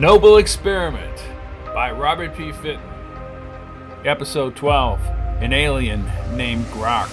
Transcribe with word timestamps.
Noble 0.00 0.38
Experiment 0.38 1.22
by 1.74 1.90
Robert 1.90 2.34
P. 2.34 2.52
Fitton. 2.52 2.80
Episode 4.06 4.56
12 4.56 4.98
An 5.42 5.52
Alien 5.52 6.10
Named 6.34 6.64
Grac. 6.68 7.10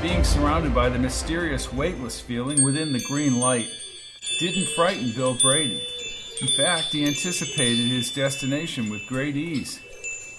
Being 0.00 0.22
surrounded 0.22 0.72
by 0.72 0.88
the 0.88 0.98
mysterious 1.00 1.72
weightless 1.72 2.20
feeling 2.20 2.62
within 2.62 2.92
the 2.92 3.04
green 3.08 3.40
light 3.40 3.68
didn't 4.38 4.68
frighten 4.76 5.10
Bill 5.10 5.36
Brady. 5.42 5.84
In 6.40 6.46
fact, 6.46 6.92
he 6.92 7.04
anticipated 7.04 7.88
his 7.88 8.14
destination 8.14 8.90
with 8.90 9.08
great 9.08 9.34
ease. 9.34 9.80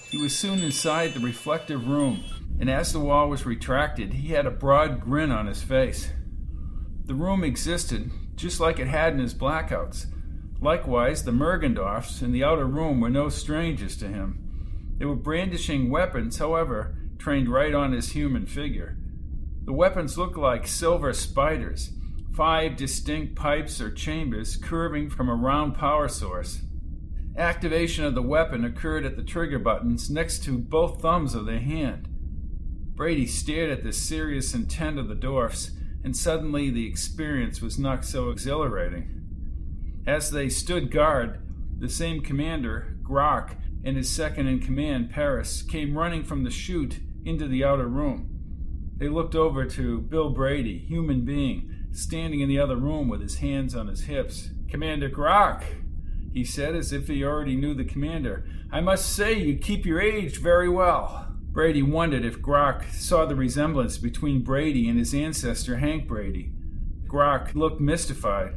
He 0.08 0.16
was 0.16 0.34
soon 0.34 0.60
inside 0.60 1.12
the 1.12 1.20
reflective 1.20 1.86
room, 1.88 2.24
and 2.58 2.70
as 2.70 2.94
the 2.94 3.00
wall 3.00 3.28
was 3.28 3.44
retracted, 3.44 4.14
he 4.14 4.28
had 4.32 4.46
a 4.46 4.50
broad 4.50 5.02
grin 5.02 5.30
on 5.30 5.46
his 5.46 5.62
face. 5.62 6.08
The 7.04 7.14
room 7.14 7.44
existed 7.44 8.10
just 8.36 8.60
like 8.60 8.78
it 8.78 8.88
had 8.88 9.12
in 9.12 9.18
his 9.18 9.34
blackouts. 9.34 10.06
Likewise, 10.60 11.24
the 11.24 11.30
Mergendorfs 11.30 12.22
in 12.22 12.32
the 12.32 12.44
outer 12.44 12.66
room 12.66 13.00
were 13.00 13.10
no 13.10 13.28
strangers 13.28 13.96
to 13.98 14.08
him. 14.08 14.94
They 14.98 15.04
were 15.04 15.16
brandishing 15.16 15.90
weapons, 15.90 16.38
however, 16.38 16.96
trained 17.18 17.48
right 17.48 17.74
on 17.74 17.92
his 17.92 18.12
human 18.12 18.46
figure. 18.46 18.96
The 19.64 19.72
weapons 19.72 20.18
looked 20.18 20.36
like 20.36 20.66
silver 20.66 21.12
spiders, 21.12 21.92
five 22.34 22.76
distinct 22.76 23.34
pipes 23.34 23.80
or 23.80 23.90
chambers 23.90 24.56
curving 24.56 25.10
from 25.10 25.28
a 25.28 25.34
round 25.34 25.74
power 25.74 26.08
source. 26.08 26.60
Activation 27.36 28.04
of 28.04 28.14
the 28.14 28.22
weapon 28.22 28.64
occurred 28.64 29.04
at 29.04 29.16
the 29.16 29.22
trigger 29.22 29.58
buttons 29.58 30.08
next 30.10 30.44
to 30.44 30.58
both 30.58 31.00
thumbs 31.00 31.34
of 31.34 31.46
the 31.46 31.58
hand. 31.58 32.08
Brady 32.94 33.26
stared 33.26 33.70
at 33.70 33.82
the 33.82 33.92
serious 33.92 34.54
intent 34.54 34.98
of 34.98 35.08
the 35.08 35.14
dwarfs, 35.14 35.72
and 36.04 36.16
suddenly 36.16 36.70
the 36.70 36.86
experience 36.86 37.60
was 37.62 37.78
not 37.78 38.04
so 38.04 38.30
exhilarating. 38.30 39.10
As 40.06 40.30
they 40.30 40.50
stood 40.50 40.90
guard, 40.90 41.40
the 41.78 41.88
same 41.88 42.20
commander, 42.20 42.98
Grac, 43.02 43.56
and 43.82 43.96
his 43.96 44.10
second 44.10 44.46
in 44.46 44.60
command, 44.60 45.10
Paris, 45.10 45.62
came 45.62 45.96
running 45.96 46.22
from 46.22 46.44
the 46.44 46.50
chute 46.50 47.00
into 47.24 47.48
the 47.48 47.64
outer 47.64 47.88
room. 47.88 48.30
They 48.96 49.08
looked 49.08 49.34
over 49.34 49.64
to 49.64 50.00
Bill 50.00 50.30
Brady, 50.30 50.78
human 50.78 51.24
being, 51.24 51.74
standing 51.92 52.40
in 52.40 52.48
the 52.48 52.58
other 52.58 52.76
room 52.76 53.08
with 53.08 53.20
his 53.20 53.36
hands 53.36 53.74
on 53.74 53.88
his 53.88 54.04
hips. 54.04 54.50
Commander 54.68 55.08
Grac, 55.08 55.64
he 56.32 56.44
said 56.44 56.74
as 56.74 56.92
if 56.92 57.08
he 57.08 57.24
already 57.24 57.56
knew 57.56 57.74
the 57.74 57.84
commander. 57.84 58.44
I 58.70 58.80
must 58.80 59.12
say 59.12 59.34
you 59.34 59.56
keep 59.56 59.86
your 59.86 60.00
age 60.00 60.38
very 60.38 60.68
well. 60.68 61.33
Brady 61.54 61.82
wondered 61.82 62.24
if 62.24 62.42
Grac 62.42 62.90
saw 62.90 63.26
the 63.26 63.36
resemblance 63.36 63.96
between 63.96 64.42
Brady 64.42 64.88
and 64.88 64.98
his 64.98 65.14
ancestor 65.14 65.76
Hank 65.76 66.08
Brady. 66.08 66.50
Grac 67.06 67.54
looked 67.54 67.80
mystified. 67.80 68.54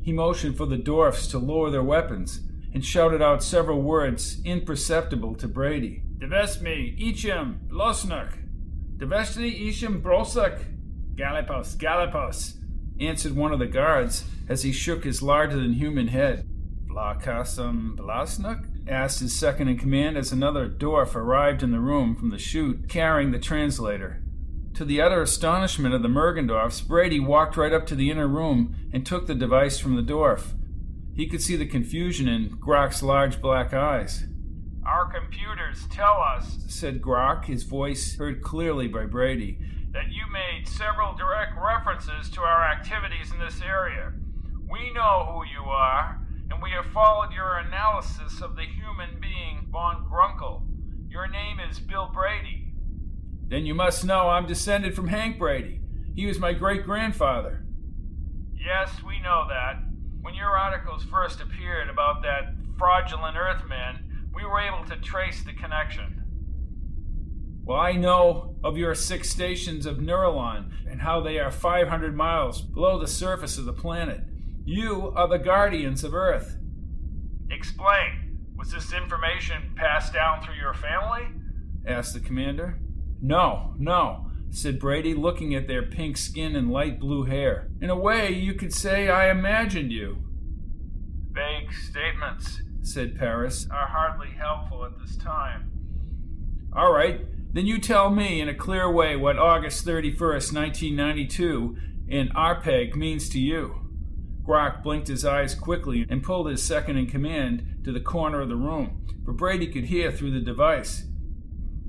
He 0.00 0.12
motioned 0.12 0.56
for 0.56 0.64
the 0.64 0.76
dwarfs 0.76 1.26
to 1.26 1.40
lower 1.40 1.70
their 1.70 1.82
weapons 1.82 2.42
and 2.72 2.84
shouted 2.84 3.20
out 3.20 3.42
several 3.42 3.82
words 3.82 4.40
imperceptible 4.44 5.34
to 5.34 5.48
Brady. 5.48 6.04
Devesmi, 6.18 6.96
Ichim, 7.02 7.66
Blosnak. 7.66 8.38
Devesni, 8.96 9.66
Ishim, 9.68 10.00
Brosak. 10.00 10.62
Galipos, 11.16 11.76
Galipos, 11.76 12.58
answered 13.00 13.34
one 13.34 13.52
of 13.52 13.58
the 13.58 13.66
guards 13.66 14.24
as 14.48 14.62
he 14.62 14.70
shook 14.70 15.02
his 15.02 15.20
larger 15.20 15.56
than 15.56 15.72
human 15.72 16.06
head. 16.06 16.48
Blakasam 16.86 17.96
Blasnuk? 17.96 18.79
Asked 18.90 19.20
his 19.20 19.38
second 19.38 19.68
in 19.68 19.78
command 19.78 20.16
as 20.16 20.32
another 20.32 20.68
dwarf 20.68 21.14
arrived 21.14 21.62
in 21.62 21.70
the 21.70 21.78
room 21.78 22.16
from 22.16 22.30
the 22.30 22.38
chute 22.38 22.88
carrying 22.88 23.30
the 23.30 23.38
translator. 23.38 24.20
To 24.74 24.84
the 24.84 25.00
utter 25.00 25.22
astonishment 25.22 25.94
of 25.94 26.02
the 26.02 26.08
Mergendorfs, 26.08 26.84
Brady 26.88 27.20
walked 27.20 27.56
right 27.56 27.72
up 27.72 27.86
to 27.86 27.94
the 27.94 28.10
inner 28.10 28.26
room 28.26 28.74
and 28.92 29.06
took 29.06 29.28
the 29.28 29.34
device 29.36 29.78
from 29.78 29.94
the 29.94 30.02
dwarf. 30.02 30.54
He 31.14 31.28
could 31.28 31.40
see 31.40 31.54
the 31.54 31.66
confusion 31.66 32.26
in 32.26 32.58
Grac's 32.58 33.00
large 33.00 33.40
black 33.40 33.72
eyes. 33.72 34.24
Our 34.84 35.06
computers 35.06 35.86
tell 35.88 36.20
us, 36.20 36.58
said 36.66 37.00
Grac, 37.00 37.44
his 37.44 37.62
voice 37.62 38.16
heard 38.16 38.42
clearly 38.42 38.88
by 38.88 39.06
Brady, 39.06 39.60
that 39.92 40.08
you 40.08 40.22
made 40.32 40.66
several 40.66 41.14
direct 41.14 41.52
references 41.56 42.28
to 42.30 42.40
our 42.40 42.64
activities 42.64 43.30
in 43.30 43.38
this 43.38 43.62
area. 43.62 44.12
We 44.68 44.92
know 44.92 45.30
who 45.32 45.44
you 45.44 45.68
are, 45.68 46.19
and 46.60 46.68
we 46.68 46.76
have 46.76 46.92
followed 46.92 47.32
your 47.32 47.56
analysis 47.56 48.42
of 48.42 48.54
the 48.54 48.64
human 48.64 49.18
being 49.18 49.66
von 49.70 50.04
Grunkel. 50.10 50.62
Your 51.08 51.26
name 51.26 51.58
is 51.58 51.80
Bill 51.80 52.10
Brady. 52.12 52.72
Then 53.48 53.64
you 53.64 53.74
must 53.74 54.04
know 54.04 54.28
I'm 54.28 54.46
descended 54.46 54.94
from 54.94 55.08
Hank 55.08 55.38
Brady. 55.38 55.80
He 56.14 56.26
was 56.26 56.38
my 56.38 56.52
great 56.52 56.84
grandfather. 56.84 57.64
Yes, 58.54 58.90
we 59.06 59.20
know 59.20 59.46
that. 59.48 59.82
When 60.20 60.34
your 60.34 60.56
articles 60.56 61.02
first 61.04 61.40
appeared 61.40 61.88
about 61.88 62.22
that 62.22 62.54
fraudulent 62.76 63.36
Earthman, 63.38 64.28
we 64.34 64.44
were 64.44 64.60
able 64.60 64.84
to 64.84 64.96
trace 64.96 65.42
the 65.42 65.54
connection. 65.54 66.24
Well, 67.64 67.80
I 67.80 67.92
know 67.92 68.56
of 68.62 68.76
your 68.76 68.94
six 68.94 69.30
stations 69.30 69.86
of 69.86 69.96
Neuralon 69.96 70.72
and 70.90 71.00
how 71.00 71.20
they 71.20 71.38
are 71.38 71.50
500 71.50 72.14
miles 72.14 72.60
below 72.60 72.98
the 72.98 73.08
surface 73.08 73.56
of 73.56 73.64
the 73.64 73.72
planet. 73.72 74.20
You 74.70 75.12
are 75.16 75.26
the 75.26 75.36
guardians 75.36 76.04
of 76.04 76.14
Earth. 76.14 76.56
Explain. 77.50 78.38
Was 78.56 78.70
this 78.70 78.92
information 78.92 79.72
passed 79.74 80.12
down 80.12 80.44
through 80.44 80.54
your 80.54 80.74
family? 80.74 81.26
asked 81.84 82.14
the 82.14 82.20
commander. 82.20 82.78
No, 83.20 83.74
no, 83.80 84.30
said 84.50 84.78
Brady, 84.78 85.12
looking 85.12 85.56
at 85.56 85.66
their 85.66 85.82
pink 85.82 86.16
skin 86.16 86.54
and 86.54 86.70
light 86.70 87.00
blue 87.00 87.24
hair. 87.24 87.68
In 87.80 87.90
a 87.90 87.98
way, 87.98 88.30
you 88.30 88.54
could 88.54 88.72
say 88.72 89.08
I 89.08 89.28
imagined 89.32 89.90
you. 89.90 90.18
Vague 91.32 91.72
statements, 91.72 92.62
said 92.80 93.18
Paris, 93.18 93.66
are 93.72 93.88
hardly 93.88 94.30
helpful 94.30 94.84
at 94.84 94.96
this 95.00 95.16
time. 95.16 95.68
All 96.76 96.92
right, 96.92 97.26
then 97.52 97.66
you 97.66 97.80
tell 97.80 98.08
me 98.08 98.40
in 98.40 98.48
a 98.48 98.54
clear 98.54 98.88
way 98.88 99.16
what 99.16 99.36
August 99.36 99.84
31st, 99.84 100.54
1992 100.54 101.76
in 102.06 102.28
Arpeg 102.28 102.94
means 102.94 103.28
to 103.30 103.40
you. 103.40 103.79
Grac 104.50 104.82
blinked 104.82 105.06
his 105.06 105.24
eyes 105.24 105.54
quickly 105.54 106.04
and 106.10 106.24
pulled 106.24 106.48
his 106.48 106.60
second 106.60 106.96
in 106.96 107.06
command 107.06 107.84
to 107.84 107.92
the 107.92 108.00
corner 108.00 108.40
of 108.40 108.48
the 108.48 108.56
room, 108.56 109.06
but 109.24 109.36
Brady 109.36 109.68
could 109.68 109.84
hear 109.84 110.10
through 110.10 110.32
the 110.32 110.40
device. 110.40 111.04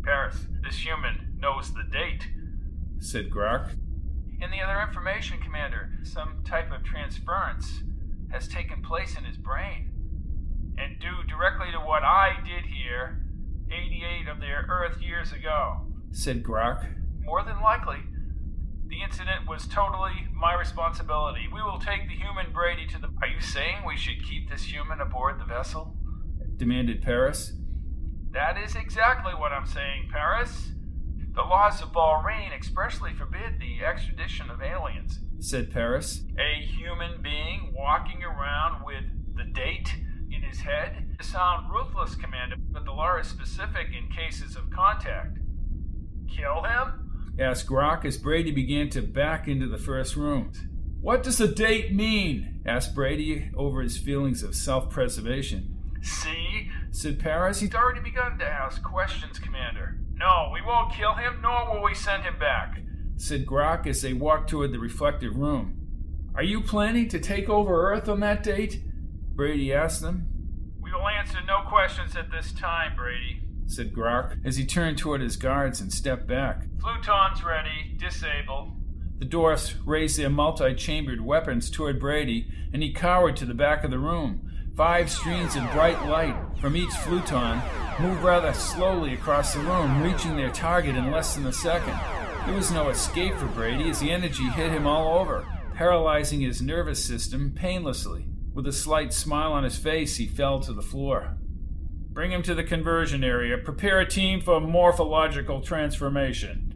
Paris, 0.03 0.45
this 0.63 0.77
human 0.77 1.33
knows 1.39 1.73
the 1.73 1.81
date, 1.91 2.27
said 2.99 3.31
Grac. 3.31 3.71
In 4.39 4.51
the 4.51 4.61
other 4.61 4.79
information, 4.79 5.39
Commander, 5.41 5.89
some 6.03 6.43
type 6.45 6.71
of 6.71 6.83
transference 6.83 7.81
has 8.31 8.47
taken 8.47 8.83
place 8.83 9.17
in 9.17 9.23
his 9.23 9.37
brain. 9.37 9.89
And 10.77 10.99
due 10.99 11.23
directly 11.27 11.71
to 11.71 11.79
what 11.79 12.03
I 12.03 12.35
did 12.45 12.65
here 12.65 13.23
88 13.71 14.27
of 14.27 14.39
their 14.39 14.67
Earth 14.69 15.01
years 15.01 15.31
ago, 15.31 15.87
said 16.11 16.43
Grac. 16.43 16.85
More 17.23 17.43
than 17.43 17.59
likely, 17.59 17.97
the 17.97 18.01
incident 18.01 18.10
was 19.51 19.67
totally 19.67 20.29
my 20.33 20.53
responsibility. 20.53 21.41
We 21.53 21.61
will 21.61 21.77
take 21.77 22.07
the 22.07 22.15
human 22.15 22.53
Brady 22.53 22.87
to 22.87 22.97
the. 22.97 23.09
Are 23.21 23.27
you 23.27 23.41
saying 23.41 23.83
we 23.85 23.97
should 23.97 24.23
keep 24.23 24.49
this 24.49 24.63
human 24.63 25.01
aboard 25.01 25.41
the 25.41 25.45
vessel? 25.45 25.97
demanded 26.55 27.01
Paris. 27.01 27.53
That 28.31 28.55
is 28.57 28.75
exactly 28.75 29.33
what 29.33 29.51
I'm 29.51 29.65
saying, 29.65 30.09
Paris. 30.09 30.71
The 31.35 31.41
laws 31.41 31.81
of 31.81 31.91
Volrain 31.91 32.55
expressly 32.55 33.13
forbid 33.13 33.59
the 33.59 33.83
extradition 33.83 34.49
of 34.49 34.61
aliens, 34.61 35.19
said 35.39 35.73
Paris. 35.73 36.23
A 36.39 36.63
human 36.63 37.21
being 37.21 37.73
walking 37.75 38.23
around 38.23 38.85
with 38.85 39.03
the 39.35 39.43
date 39.43 39.95
in 40.31 40.43
his 40.43 40.61
head? 40.61 41.17
To 41.19 41.25
sound 41.25 41.69
ruthless, 41.69 42.15
Commander, 42.15 42.55
but 42.71 42.85
the 42.85 42.91
law 42.91 43.17
is 43.17 43.27
specific 43.27 43.87
in 43.87 44.15
cases 44.15 44.55
of 44.55 44.69
contact. 44.69 45.39
Kill 46.29 46.63
him? 46.63 47.00
Asked 47.39 47.67
Grac 47.67 48.05
as 48.05 48.17
Brady 48.17 48.51
began 48.51 48.89
to 48.89 49.01
back 49.01 49.47
into 49.47 49.67
the 49.67 49.77
first 49.77 50.15
room. 50.15 50.51
What 51.01 51.23
does 51.23 51.37
the 51.37 51.47
date 51.47 51.93
mean? 51.93 52.61
asked 52.65 52.93
Brady 52.93 53.49
over 53.55 53.81
his 53.81 53.97
feelings 53.97 54.43
of 54.43 54.55
self 54.55 54.89
preservation. 54.89 55.77
See, 56.03 56.69
said 56.91 57.19
Paris, 57.19 57.59
he's 57.59 57.73
already 57.73 58.01
begun 58.01 58.37
to 58.39 58.45
ask 58.45 58.83
questions, 58.83 59.39
Commander. 59.39 59.97
No, 60.15 60.51
we 60.53 60.61
won't 60.61 60.93
kill 60.93 61.13
him, 61.13 61.39
nor 61.41 61.73
will 61.73 61.83
we 61.83 61.95
send 61.95 62.23
him 62.23 62.37
back, 62.39 62.79
said 63.17 63.45
Grac 63.45 63.87
as 63.87 64.01
they 64.01 64.13
walked 64.13 64.49
toward 64.49 64.71
the 64.71 64.79
reflective 64.79 65.35
room. 65.35 65.77
Are 66.35 66.43
you 66.43 66.61
planning 66.61 67.09
to 67.09 67.19
take 67.19 67.49
over 67.49 67.91
Earth 67.91 68.07
on 68.07 68.19
that 68.19 68.43
date? 68.43 68.83
Brady 69.33 69.73
asked 69.73 70.01
them. 70.01 70.27
We 70.79 70.91
will 70.91 71.07
answer 71.07 71.39
no 71.45 71.61
questions 71.67 72.15
at 72.15 72.31
this 72.31 72.51
time, 72.51 72.95
Brady, 72.95 73.40
said 73.71 73.93
Grac 73.93 74.37
as 74.45 74.57
he 74.57 74.65
turned 74.65 74.97
toward 74.97 75.21
his 75.21 75.37
guards 75.37 75.79
and 75.81 75.91
stepped 75.91 76.27
back. 76.27 76.65
Pluton's 76.79 77.43
ready. 77.43 77.95
Disable. 77.97 78.73
The 79.19 79.25
dwarfs 79.25 79.75
raised 79.85 80.17
their 80.17 80.29
multi 80.29 80.73
chambered 80.73 81.21
weapons 81.21 81.69
toward 81.69 81.99
Brady, 81.99 82.47
and 82.73 82.81
he 82.81 82.91
cowered 82.91 83.35
to 83.37 83.45
the 83.45 83.53
back 83.53 83.83
of 83.83 83.91
the 83.91 83.99
room. 83.99 84.47
Five 84.75 85.11
streams 85.11 85.55
of 85.55 85.71
bright 85.73 86.07
light 86.07 86.35
from 86.59 86.75
each 86.75 86.89
fluton 86.89 87.61
moved 87.99 88.23
rather 88.23 88.53
slowly 88.53 89.13
across 89.13 89.53
the 89.53 89.59
room, 89.59 90.01
reaching 90.01 90.37
their 90.37 90.49
target 90.51 90.95
in 90.95 91.11
less 91.11 91.35
than 91.35 91.45
a 91.45 91.53
second. 91.53 91.99
There 92.45 92.55
was 92.55 92.71
no 92.71 92.89
escape 92.89 93.35
for 93.35 93.45
Brady 93.47 93.89
as 93.89 93.99
the 93.99 94.09
energy 94.11 94.45
hit 94.45 94.71
him 94.71 94.87
all 94.87 95.19
over. 95.19 95.45
paralyzing 95.75 96.41
his 96.41 96.61
nervous 96.61 97.03
system 97.03 97.53
painlessly. 97.55 98.27
With 98.53 98.67
a 98.67 98.71
slight 98.71 99.13
smile 99.13 99.51
on 99.53 99.63
his 99.63 99.77
face, 99.77 100.17
he 100.17 100.27
fell 100.27 100.59
to 100.61 100.73
the 100.73 100.81
floor. 100.81 101.37
Bring 102.13 102.31
him 102.33 102.43
to 102.43 102.53
the 102.53 102.63
conversion 102.63 103.23
area. 103.23 103.57
Prepare 103.57 104.01
a 104.01 104.05
team 104.05 104.41
for 104.41 104.59
morphological 104.59 105.61
transformation. 105.61 106.73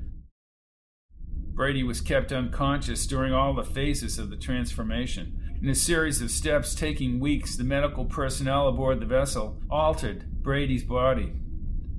Brady 1.53 1.83
was 1.83 1.99
kept 1.99 2.31
unconscious 2.31 3.05
during 3.05 3.33
all 3.33 3.53
the 3.53 3.65
phases 3.65 4.17
of 4.17 4.29
the 4.29 4.37
transformation. 4.37 5.57
In 5.61 5.67
a 5.67 5.75
series 5.75 6.21
of 6.21 6.31
steps 6.31 6.73
taking 6.73 7.19
weeks, 7.19 7.57
the 7.57 7.65
medical 7.65 8.05
personnel 8.05 8.69
aboard 8.69 9.01
the 9.01 9.05
vessel 9.05 9.61
altered 9.69 10.41
Brady's 10.41 10.83
body. 10.83 11.33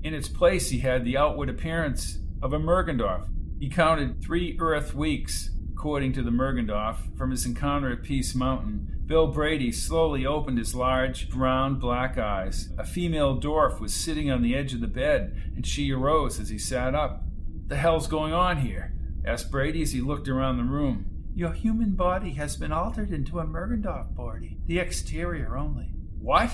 In 0.03 0.15
its 0.15 0.29
place, 0.29 0.71
he 0.71 0.79
had 0.79 1.05
the 1.05 1.19
outward 1.19 1.51
appearance 1.51 2.21
of 2.41 2.55
a 2.55 2.59
Mergendorf. 2.59 3.29
He 3.59 3.69
counted 3.69 4.23
three 4.23 4.57
Earth 4.59 4.95
weeks, 4.95 5.51
according 5.75 6.15
to 6.15 6.23
the 6.23 6.31
Mergendorf, 6.31 7.17
from 7.19 7.33
his 7.33 7.45
encounter 7.45 7.93
at 7.93 8.03
Peace 8.03 8.35
Mountain. 8.35 8.96
Bill 9.07 9.29
Brady 9.29 9.71
slowly 9.71 10.27
opened 10.27 10.59
his 10.59 10.75
large, 10.75 11.31
brown, 11.31 11.79
black 11.79 12.19
eyes. 12.19 12.71
A 12.77 12.85
female 12.85 13.41
dwarf 13.41 13.79
was 13.79 13.95
sitting 13.95 14.33
on 14.33 14.43
the 14.43 14.57
edge 14.57 14.75
of 14.75 14.81
the 14.81 14.89
bed, 14.89 15.41
and 15.55 15.65
she 15.65 15.93
arose 15.93 16.41
as 16.41 16.49
he 16.49 16.59
sat 16.59 16.93
up. 16.93 17.23
The 17.69 17.77
hell's 17.77 18.09
going 18.09 18.33
on 18.33 18.59
here? 18.59 18.93
asked 19.25 19.53
Brady 19.53 19.83
as 19.83 19.93
he 19.93 20.01
looked 20.01 20.27
around 20.27 20.57
the 20.57 20.65
room. 20.65 21.07
Your 21.37 21.53
human 21.53 21.93
body 21.93 22.33
has 22.33 22.57
been 22.57 22.73
altered 22.73 23.13
into 23.13 23.39
a 23.39 23.45
Mergendorf 23.45 24.17
body, 24.17 24.59
the 24.67 24.81
exterior 24.81 25.57
only. 25.57 25.93
What? 26.19 26.51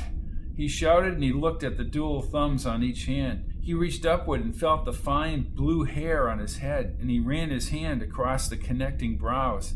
He 0.54 0.68
shouted 0.68 1.14
and 1.14 1.22
he 1.22 1.32
looked 1.32 1.64
at 1.64 1.78
the 1.78 1.84
dual 1.84 2.20
thumbs 2.20 2.66
on 2.66 2.82
each 2.82 3.06
hand. 3.06 3.44
He 3.62 3.72
reached 3.72 4.04
upward 4.04 4.44
and 4.44 4.54
felt 4.54 4.84
the 4.84 4.92
fine 4.92 5.52
blue 5.54 5.84
hair 5.84 6.28
on 6.28 6.38
his 6.38 6.58
head, 6.58 6.98
and 7.00 7.08
he 7.08 7.20
ran 7.20 7.48
his 7.48 7.70
hand 7.70 8.02
across 8.02 8.48
the 8.48 8.56
connecting 8.58 9.16
brows. 9.16 9.72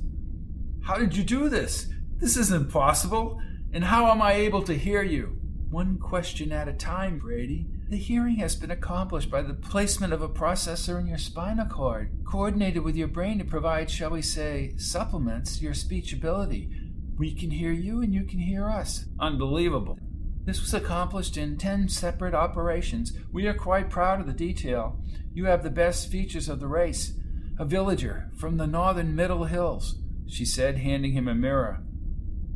How 0.82 0.98
did 0.98 1.16
you 1.16 1.24
do 1.24 1.48
this? 1.48 1.88
This 2.18 2.36
isn't 2.36 2.70
possible. 2.70 3.40
And 3.72 3.84
how 3.84 4.10
am 4.10 4.22
I 4.22 4.32
able 4.34 4.62
to 4.62 4.74
hear 4.74 5.02
you? 5.02 5.38
One 5.68 5.98
question 5.98 6.50
at 6.50 6.68
a 6.68 6.72
time, 6.72 7.18
Brady. 7.18 7.66
The 7.88 7.96
hearing 7.96 8.36
has 8.36 8.56
been 8.56 8.70
accomplished 8.70 9.30
by 9.30 9.42
the 9.42 9.54
placement 9.54 10.12
of 10.12 10.22
a 10.22 10.28
processor 10.28 10.98
in 10.98 11.06
your 11.06 11.18
spinal 11.18 11.66
cord, 11.66 12.10
coordinated 12.24 12.82
with 12.82 12.96
your 12.96 13.08
brain 13.08 13.38
to 13.38 13.44
provide, 13.44 13.90
shall 13.90 14.10
we 14.10 14.22
say, 14.22 14.74
supplements 14.76 15.60
your 15.60 15.74
speech 15.74 16.12
ability. 16.12 16.70
We 17.18 17.34
can 17.34 17.50
hear 17.50 17.72
you 17.72 18.00
and 18.00 18.14
you 18.14 18.24
can 18.24 18.38
hear 18.38 18.68
us. 18.68 19.04
Unbelievable. 19.20 19.98
This 20.44 20.60
was 20.60 20.72
accomplished 20.72 21.36
in 21.36 21.58
10 21.58 21.88
separate 21.88 22.34
operations. 22.34 23.12
We 23.32 23.46
are 23.46 23.54
quite 23.54 23.90
proud 23.90 24.20
of 24.20 24.26
the 24.26 24.32
detail. 24.32 25.00
You 25.34 25.44
have 25.46 25.62
the 25.62 25.70
best 25.70 26.10
features 26.10 26.48
of 26.48 26.60
the 26.60 26.68
race. 26.68 27.12
A 27.58 27.64
villager 27.64 28.30
from 28.36 28.56
the 28.56 28.66
northern 28.66 29.14
Middle 29.14 29.44
Hills, 29.44 29.96
she 30.26 30.44
said, 30.44 30.78
handing 30.78 31.12
him 31.12 31.28
a 31.28 31.34
mirror. 31.34 31.82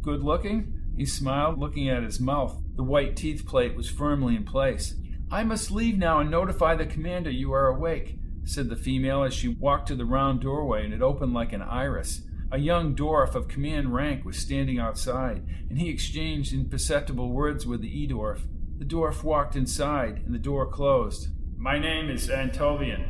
Good 0.03 0.23
looking? 0.23 0.81
He 0.97 1.05
smiled, 1.05 1.59
looking 1.59 1.89
at 1.89 2.03
his 2.03 2.21
mouth. 2.21 2.61
The 2.77 2.83
white 2.83 3.17
teeth 3.17 3.47
plate 3.47 3.77
was 3.77 3.91
firmly 3.91 4.35
in 4.35 4.45
place. 4.45 4.95
I 5.31 5.45
must 5.45 5.71
leave 5.71 5.99
now 5.99 6.21
and 6.21 6.31
notify 6.31 6.75
the 6.75 6.87
commander 6.87 7.31
you 7.31 7.53
are 7.53 7.67
awake, 7.67 8.19
said 8.45 8.69
the 8.69 8.77
female 8.77 9.23
as 9.23 9.35
she 9.35 9.49
walked 9.49 9.89
to 9.89 9.95
the 9.95 10.05
round 10.05 10.41
doorway 10.41 10.85
and 10.85 10.95
it 10.95 11.03
opened 11.03 11.35
like 11.35 11.53
an 11.53 11.63
iris. 11.63 12.23
A 12.51 12.59
young 12.59 12.97
dwarf 12.97 13.35
of 13.35 13.47
command 13.47 13.95
rank 13.95 14.25
was 14.25 14.37
standing 14.37 14.81
outside, 14.81 15.45
and 15.69 15.79
he 15.79 15.89
exchanged 15.89 16.53
imperceptible 16.53 17.31
words 17.31 17.65
with 17.65 17.81
the 17.81 18.09
Edorf. 18.09 18.41
The 18.79 18.85
dwarf 18.85 19.23
walked 19.23 19.55
inside, 19.55 20.23
and 20.25 20.35
the 20.35 20.39
door 20.39 20.67
closed. 20.67 21.29
My 21.57 21.79
name 21.79 22.11
is 22.11 22.29
Antovian. 22.29 23.07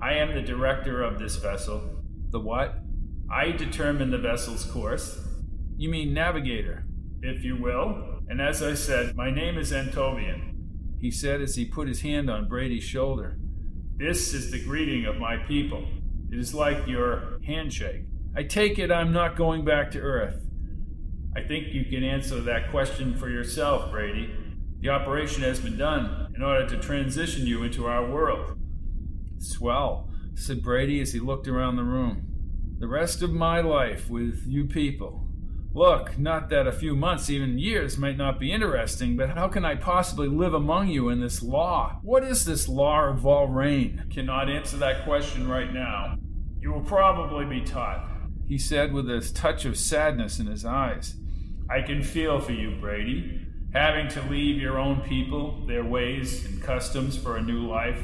I 0.00 0.14
am 0.14 0.34
the 0.34 0.40
director 0.40 1.02
of 1.02 1.18
this 1.18 1.36
vessel. 1.36 1.82
The 2.30 2.40
what? 2.40 2.78
I 3.30 3.50
determine 3.50 4.10
the 4.10 4.16
vessel's 4.16 4.64
course. 4.64 5.20
You 5.78 5.88
mean 5.88 6.12
navigator? 6.12 6.84
If 7.22 7.44
you 7.44 7.54
will. 7.54 8.18
And 8.28 8.40
as 8.40 8.64
I 8.64 8.74
said, 8.74 9.14
my 9.14 9.30
name 9.30 9.56
is 9.56 9.70
Antovian. 9.70 10.56
He 11.00 11.12
said 11.12 11.40
as 11.40 11.54
he 11.54 11.64
put 11.64 11.86
his 11.86 12.00
hand 12.00 12.28
on 12.28 12.48
Brady's 12.48 12.82
shoulder. 12.82 13.38
This 13.96 14.34
is 14.34 14.50
the 14.50 14.60
greeting 14.64 15.06
of 15.06 15.18
my 15.18 15.36
people. 15.36 15.86
It 16.32 16.38
is 16.40 16.52
like 16.52 16.88
your 16.88 17.38
handshake. 17.46 18.02
I 18.36 18.42
take 18.42 18.80
it 18.80 18.90
I'm 18.90 19.12
not 19.12 19.36
going 19.36 19.64
back 19.64 19.92
to 19.92 20.00
Earth. 20.00 20.44
I 21.36 21.42
think 21.42 21.72
you 21.72 21.84
can 21.84 22.02
answer 22.02 22.40
that 22.40 22.72
question 22.72 23.16
for 23.16 23.30
yourself, 23.30 23.92
Brady. 23.92 24.34
The 24.80 24.88
operation 24.88 25.44
has 25.44 25.60
been 25.60 25.78
done 25.78 26.32
in 26.34 26.42
order 26.42 26.68
to 26.70 26.80
transition 26.80 27.46
you 27.46 27.62
into 27.62 27.86
our 27.86 28.04
world. 28.04 28.58
Swell, 29.38 30.10
said 30.34 30.60
Brady 30.60 31.00
as 31.00 31.12
he 31.12 31.20
looked 31.20 31.46
around 31.46 31.76
the 31.76 31.84
room. 31.84 32.24
The 32.80 32.88
rest 32.88 33.22
of 33.22 33.30
my 33.30 33.60
life 33.60 34.10
with 34.10 34.42
you 34.44 34.64
people. 34.64 35.27
Look, 35.78 36.18
not 36.18 36.48
that 36.50 36.66
a 36.66 36.72
few 36.72 36.96
months, 36.96 37.30
even 37.30 37.56
years, 37.56 37.96
might 37.96 38.16
not 38.16 38.40
be 38.40 38.50
interesting, 38.50 39.16
but 39.16 39.30
how 39.30 39.46
can 39.46 39.64
I 39.64 39.76
possibly 39.76 40.26
live 40.26 40.52
among 40.52 40.88
you 40.88 41.08
in 41.08 41.20
this 41.20 41.40
law? 41.40 42.00
What 42.02 42.24
is 42.24 42.44
this 42.44 42.68
law 42.68 43.04
of 43.04 43.20
Volrain? 43.20 44.10
Cannot 44.12 44.50
answer 44.50 44.76
that 44.78 45.04
question 45.04 45.46
right 45.46 45.72
now. 45.72 46.18
You 46.60 46.72
will 46.72 46.80
probably 46.80 47.44
be 47.44 47.64
taught 47.64 48.08
he 48.48 48.58
said 48.58 48.92
with 48.92 49.08
a 49.08 49.20
touch 49.20 49.64
of 49.66 49.78
sadness 49.78 50.40
in 50.40 50.48
his 50.48 50.64
eyes. 50.64 51.14
I 51.70 51.82
can 51.82 52.02
feel 52.02 52.40
for 52.40 52.50
you, 52.50 52.80
Brady. 52.80 53.46
Having 53.72 54.08
to 54.08 54.22
leave 54.22 54.60
your 54.60 54.78
own 54.78 55.02
people, 55.02 55.64
their 55.66 55.84
ways 55.84 56.44
and 56.44 56.60
customs 56.60 57.16
for 57.16 57.36
a 57.36 57.42
new 57.42 57.68
life. 57.68 58.02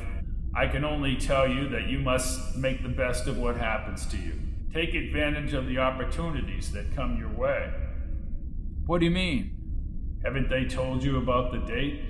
I 0.54 0.68
can 0.68 0.84
only 0.84 1.16
tell 1.16 1.48
you 1.48 1.68
that 1.70 1.88
you 1.88 1.98
must 1.98 2.54
make 2.56 2.84
the 2.84 2.88
best 2.88 3.26
of 3.26 3.36
what 3.36 3.56
happens 3.56 4.06
to 4.06 4.16
you. 4.16 4.43
Take 4.74 4.94
advantage 4.94 5.52
of 5.52 5.68
the 5.68 5.78
opportunities 5.78 6.72
that 6.72 6.96
come 6.96 7.16
your 7.16 7.28
way. 7.28 7.72
What 8.86 8.98
do 8.98 9.04
you 9.04 9.12
mean? 9.12 9.56
Haven't 10.24 10.50
they 10.50 10.64
told 10.64 11.04
you 11.04 11.18
about 11.18 11.52
the 11.52 11.58
date? 11.58 12.00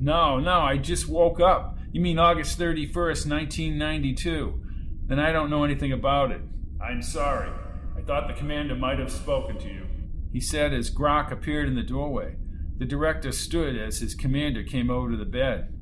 No, 0.00 0.40
no, 0.40 0.60
I 0.60 0.78
just 0.78 1.06
woke 1.06 1.38
up. 1.38 1.76
You 1.92 2.00
mean 2.00 2.18
August 2.18 2.58
31st, 2.58 3.28
1992. 3.28 4.58
Then 5.06 5.20
I 5.20 5.32
don't 5.32 5.50
know 5.50 5.64
anything 5.64 5.92
about 5.92 6.30
it. 6.30 6.40
I'm 6.82 7.02
sorry. 7.02 7.50
I 7.94 8.00
thought 8.00 8.26
the 8.26 8.32
commander 8.32 8.74
might 8.74 8.98
have 8.98 9.12
spoken 9.12 9.58
to 9.58 9.68
you. 9.68 9.86
He 10.32 10.40
said 10.40 10.72
as 10.72 10.90
Grac 10.90 11.30
appeared 11.30 11.68
in 11.68 11.74
the 11.74 11.82
doorway. 11.82 12.36
The 12.78 12.86
director 12.86 13.32
stood 13.32 13.76
as 13.76 13.98
his 13.98 14.14
commander 14.14 14.62
came 14.62 14.88
over 14.88 15.10
to 15.10 15.16
the 15.18 15.26
bed. 15.26 15.74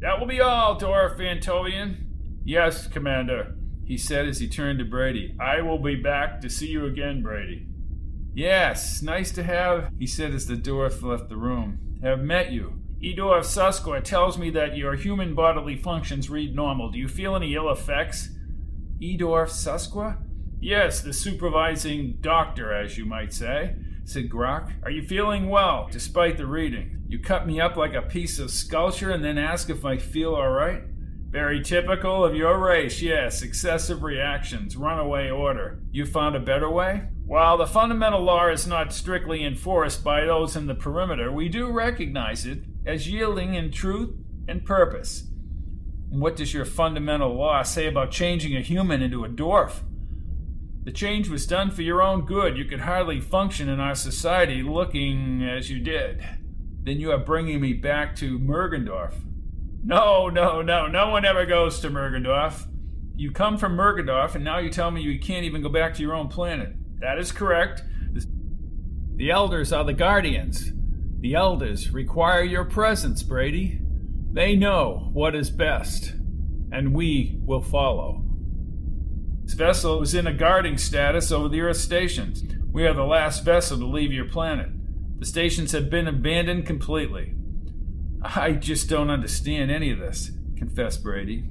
That 0.00 0.18
will 0.18 0.26
be 0.26 0.40
all, 0.40 0.80
Dwarf 0.80 1.18
Antovian. 1.18 2.06
Yes, 2.44 2.88
Commander, 2.88 3.56
he 3.84 3.98
said 3.98 4.26
as 4.26 4.38
he 4.38 4.48
turned 4.48 4.78
to 4.78 4.84
Brady. 4.84 5.36
I 5.40 5.60
will 5.60 5.78
be 5.78 5.96
back 5.96 6.40
to 6.40 6.50
see 6.50 6.68
you 6.68 6.86
again, 6.86 7.22
Brady. 7.22 7.66
Yes, 8.34 9.02
nice 9.02 9.30
to 9.32 9.42
have, 9.42 9.90
he 9.98 10.06
said 10.06 10.34
as 10.34 10.46
the 10.46 10.56
dwarf 10.56 11.02
left 11.02 11.28
the 11.28 11.36
room. 11.36 11.98
Have 12.02 12.20
met 12.20 12.50
you. 12.50 12.80
Edorf 13.00 13.44
Suskwa 13.44 14.02
tells 14.02 14.38
me 14.38 14.50
that 14.50 14.76
your 14.76 14.94
human 14.94 15.34
bodily 15.34 15.76
functions 15.76 16.30
read 16.30 16.54
normal. 16.54 16.90
Do 16.90 16.98
you 16.98 17.08
feel 17.08 17.36
any 17.36 17.54
ill 17.54 17.70
effects? 17.70 18.30
Edorf 19.00 19.50
Suskwa? 19.50 20.18
Yes, 20.58 21.02
the 21.02 21.12
supervising 21.12 22.16
doctor, 22.22 22.72
as 22.72 22.96
you 22.96 23.04
might 23.04 23.34
say, 23.34 23.76
said 24.04 24.30
Grac. 24.30 24.72
Are 24.82 24.90
you 24.90 25.02
feeling 25.02 25.50
well, 25.50 25.88
despite 25.92 26.38
the 26.38 26.46
reading? 26.46 27.02
You 27.06 27.18
cut 27.18 27.46
me 27.46 27.60
up 27.60 27.76
like 27.76 27.92
a 27.92 28.02
piece 28.02 28.38
of 28.38 28.50
sculpture 28.50 29.10
and 29.10 29.22
then 29.22 29.36
ask 29.36 29.68
if 29.68 29.84
I 29.84 29.98
feel 29.98 30.34
all 30.34 30.48
right? 30.48 30.82
Very 31.34 31.60
typical 31.62 32.24
of 32.24 32.36
your 32.36 32.60
race, 32.60 33.02
yes. 33.02 33.42
Excessive 33.42 34.04
reactions, 34.04 34.76
runaway 34.76 35.30
order. 35.30 35.80
You 35.90 36.06
found 36.06 36.36
a 36.36 36.40
better 36.40 36.70
way? 36.70 37.08
While 37.26 37.58
the 37.58 37.66
fundamental 37.66 38.22
law 38.22 38.48
is 38.50 38.68
not 38.68 38.92
strictly 38.92 39.44
enforced 39.44 40.04
by 40.04 40.24
those 40.24 40.54
in 40.54 40.66
the 40.68 40.76
perimeter, 40.76 41.32
we 41.32 41.48
do 41.48 41.72
recognize 41.72 42.46
it 42.46 42.60
as 42.86 43.08
yielding 43.10 43.54
in 43.54 43.72
truth 43.72 44.14
and 44.46 44.64
purpose. 44.64 45.24
What 46.08 46.36
does 46.36 46.54
your 46.54 46.64
fundamental 46.64 47.34
law 47.34 47.64
say 47.64 47.88
about 47.88 48.12
changing 48.12 48.54
a 48.56 48.60
human 48.60 49.02
into 49.02 49.24
a 49.24 49.28
dwarf? 49.28 49.80
The 50.84 50.92
change 50.92 51.28
was 51.28 51.48
done 51.48 51.72
for 51.72 51.82
your 51.82 52.00
own 52.00 52.26
good. 52.26 52.56
You 52.56 52.64
could 52.64 52.82
hardly 52.82 53.20
function 53.20 53.68
in 53.68 53.80
our 53.80 53.96
society 53.96 54.62
looking 54.62 55.42
as 55.42 55.68
you 55.68 55.80
did. 55.80 56.24
Then 56.84 57.00
you 57.00 57.10
are 57.10 57.18
bringing 57.18 57.60
me 57.60 57.72
back 57.72 58.14
to 58.18 58.38
Mergendorf. 58.38 59.14
No, 59.84 60.30
no, 60.30 60.62
no. 60.62 60.86
No 60.86 61.10
one 61.10 61.26
ever 61.26 61.44
goes 61.44 61.78
to 61.80 61.90
Mergendorf. 61.90 62.66
You 63.16 63.30
come 63.30 63.58
from 63.58 63.76
Mergendorf, 63.76 64.34
and 64.34 64.42
now 64.42 64.58
you 64.58 64.70
tell 64.70 64.90
me 64.90 65.02
you 65.02 65.18
can't 65.18 65.44
even 65.44 65.62
go 65.62 65.68
back 65.68 65.94
to 65.94 66.02
your 66.02 66.14
own 66.14 66.28
planet. 66.28 66.74
That 67.00 67.18
is 67.18 67.30
correct. 67.30 67.82
The 69.16 69.30
elders 69.30 69.72
are 69.72 69.84
the 69.84 69.92
guardians. 69.92 70.72
The 71.20 71.34
elders 71.34 71.90
require 71.90 72.42
your 72.42 72.64
presence, 72.64 73.22
Brady. 73.22 73.80
They 74.32 74.56
know 74.56 75.10
what 75.12 75.36
is 75.36 75.50
best, 75.50 76.14
and 76.72 76.94
we 76.94 77.38
will 77.44 77.62
follow. 77.62 78.24
This 79.44 79.54
vessel 79.54 80.02
is 80.02 80.14
in 80.14 80.26
a 80.26 80.32
guarding 80.32 80.78
status 80.78 81.30
over 81.30 81.48
the 81.48 81.60
Earth 81.60 81.76
stations. 81.76 82.42
We 82.72 82.86
are 82.86 82.94
the 82.94 83.04
last 83.04 83.44
vessel 83.44 83.78
to 83.78 83.86
leave 83.86 84.12
your 84.12 84.28
planet. 84.28 84.70
The 85.20 85.26
stations 85.26 85.72
have 85.72 85.90
been 85.90 86.08
abandoned 86.08 86.66
completely. 86.66 87.34
I 88.24 88.52
just 88.52 88.88
don't 88.88 89.10
understand 89.10 89.70
any 89.70 89.90
of 89.90 89.98
this, 89.98 90.30
confessed 90.56 91.02
Brady. 91.02 91.44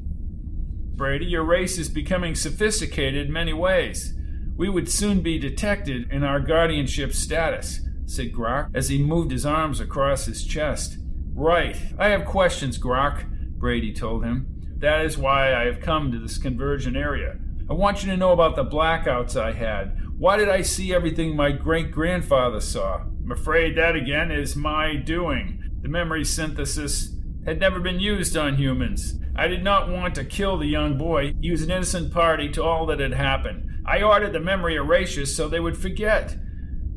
Brady, 0.95 1.25
your 1.25 1.43
race 1.43 1.77
is 1.77 1.87
becoming 1.87 2.33
sophisticated 2.33 3.27
in 3.27 3.33
many 3.33 3.53
ways. 3.53 4.15
we 4.55 4.69
would 4.69 4.89
soon 4.89 5.21
be 5.21 5.39
detected 5.39 6.11
in 6.11 6.23
our 6.23 6.39
guardianship 6.39 7.13
status, 7.13 7.81
said 8.05 8.31
Grac 8.31 8.69
as 8.73 8.89
he 8.89 9.01
moved 9.01 9.31
his 9.31 9.45
arms 9.45 9.79
across 9.79 10.25
his 10.25 10.43
chest. 10.43 10.97
Right. 11.33 11.75
I 11.97 12.09
have 12.09 12.25
questions, 12.25 12.77
Grac, 12.77 13.27
Brady 13.57 13.93
told 13.93 14.23
him. 14.23 14.47
That 14.77 15.05
is 15.05 15.17
why 15.17 15.53
I 15.53 15.65
have 15.65 15.79
come 15.79 16.11
to 16.11 16.19
this 16.19 16.37
conversion 16.37 16.95
area. 16.95 17.37
I 17.69 17.73
want 17.73 18.03
you 18.03 18.11
to 18.11 18.17
know 18.17 18.31
about 18.31 18.55
the 18.55 18.65
blackouts 18.65 19.39
I 19.39 19.53
had. 19.53 19.97
Why 20.17 20.37
did 20.37 20.49
I 20.49 20.61
see 20.61 20.93
everything 20.93 21.35
my 21.35 21.51
great 21.51 21.91
grandfather 21.91 22.59
saw? 22.59 23.01
I'm 23.01 23.31
afraid 23.31 23.77
that 23.77 23.95
again 23.95 24.31
is 24.31 24.55
my 24.55 24.95
doing. 24.95 25.63
The 25.83 25.89
memory 25.89 26.23
synthesis 26.23 27.13
had 27.45 27.59
never 27.59 27.81
been 27.81 27.99
used 27.99 28.37
on 28.37 28.55
humans. 28.55 29.19
I 29.35 29.47
did 29.47 29.63
not 29.65 29.89
want 29.89 30.15
to 30.15 30.23
kill 30.23 30.57
the 30.57 30.65
young 30.65 30.97
boy. 30.97 31.33
He 31.41 31.51
was 31.51 31.61
an 31.61 31.71
innocent 31.71 32.13
party 32.13 32.49
to 32.51 32.63
all 32.63 32.85
that 32.85 33.01
had 33.01 33.13
happened. 33.13 33.69
I 33.85 34.01
ordered 34.01 34.31
the 34.31 34.39
memory 34.39 34.75
erasure 34.75 35.25
so 35.25 35.49
they 35.49 35.59
would 35.59 35.77
forget. 35.77 36.37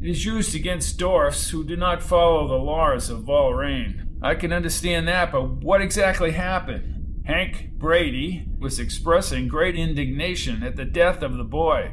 It 0.00 0.08
is 0.08 0.24
used 0.24 0.54
against 0.54 0.98
dwarfs 0.98 1.50
who 1.50 1.64
do 1.64 1.74
not 1.74 2.00
follow 2.00 2.46
the 2.46 2.62
laws 2.62 3.10
of 3.10 3.24
Volrain. 3.24 4.06
I 4.22 4.36
can 4.36 4.52
understand 4.52 5.08
that, 5.08 5.32
but 5.32 5.50
what 5.50 5.80
exactly 5.80 6.30
happened? 6.30 7.24
Hank 7.24 7.72
Brady 7.72 8.46
was 8.60 8.78
expressing 8.78 9.48
great 9.48 9.74
indignation 9.74 10.62
at 10.62 10.76
the 10.76 10.84
death 10.84 11.22
of 11.22 11.36
the 11.36 11.44
boy. 11.44 11.90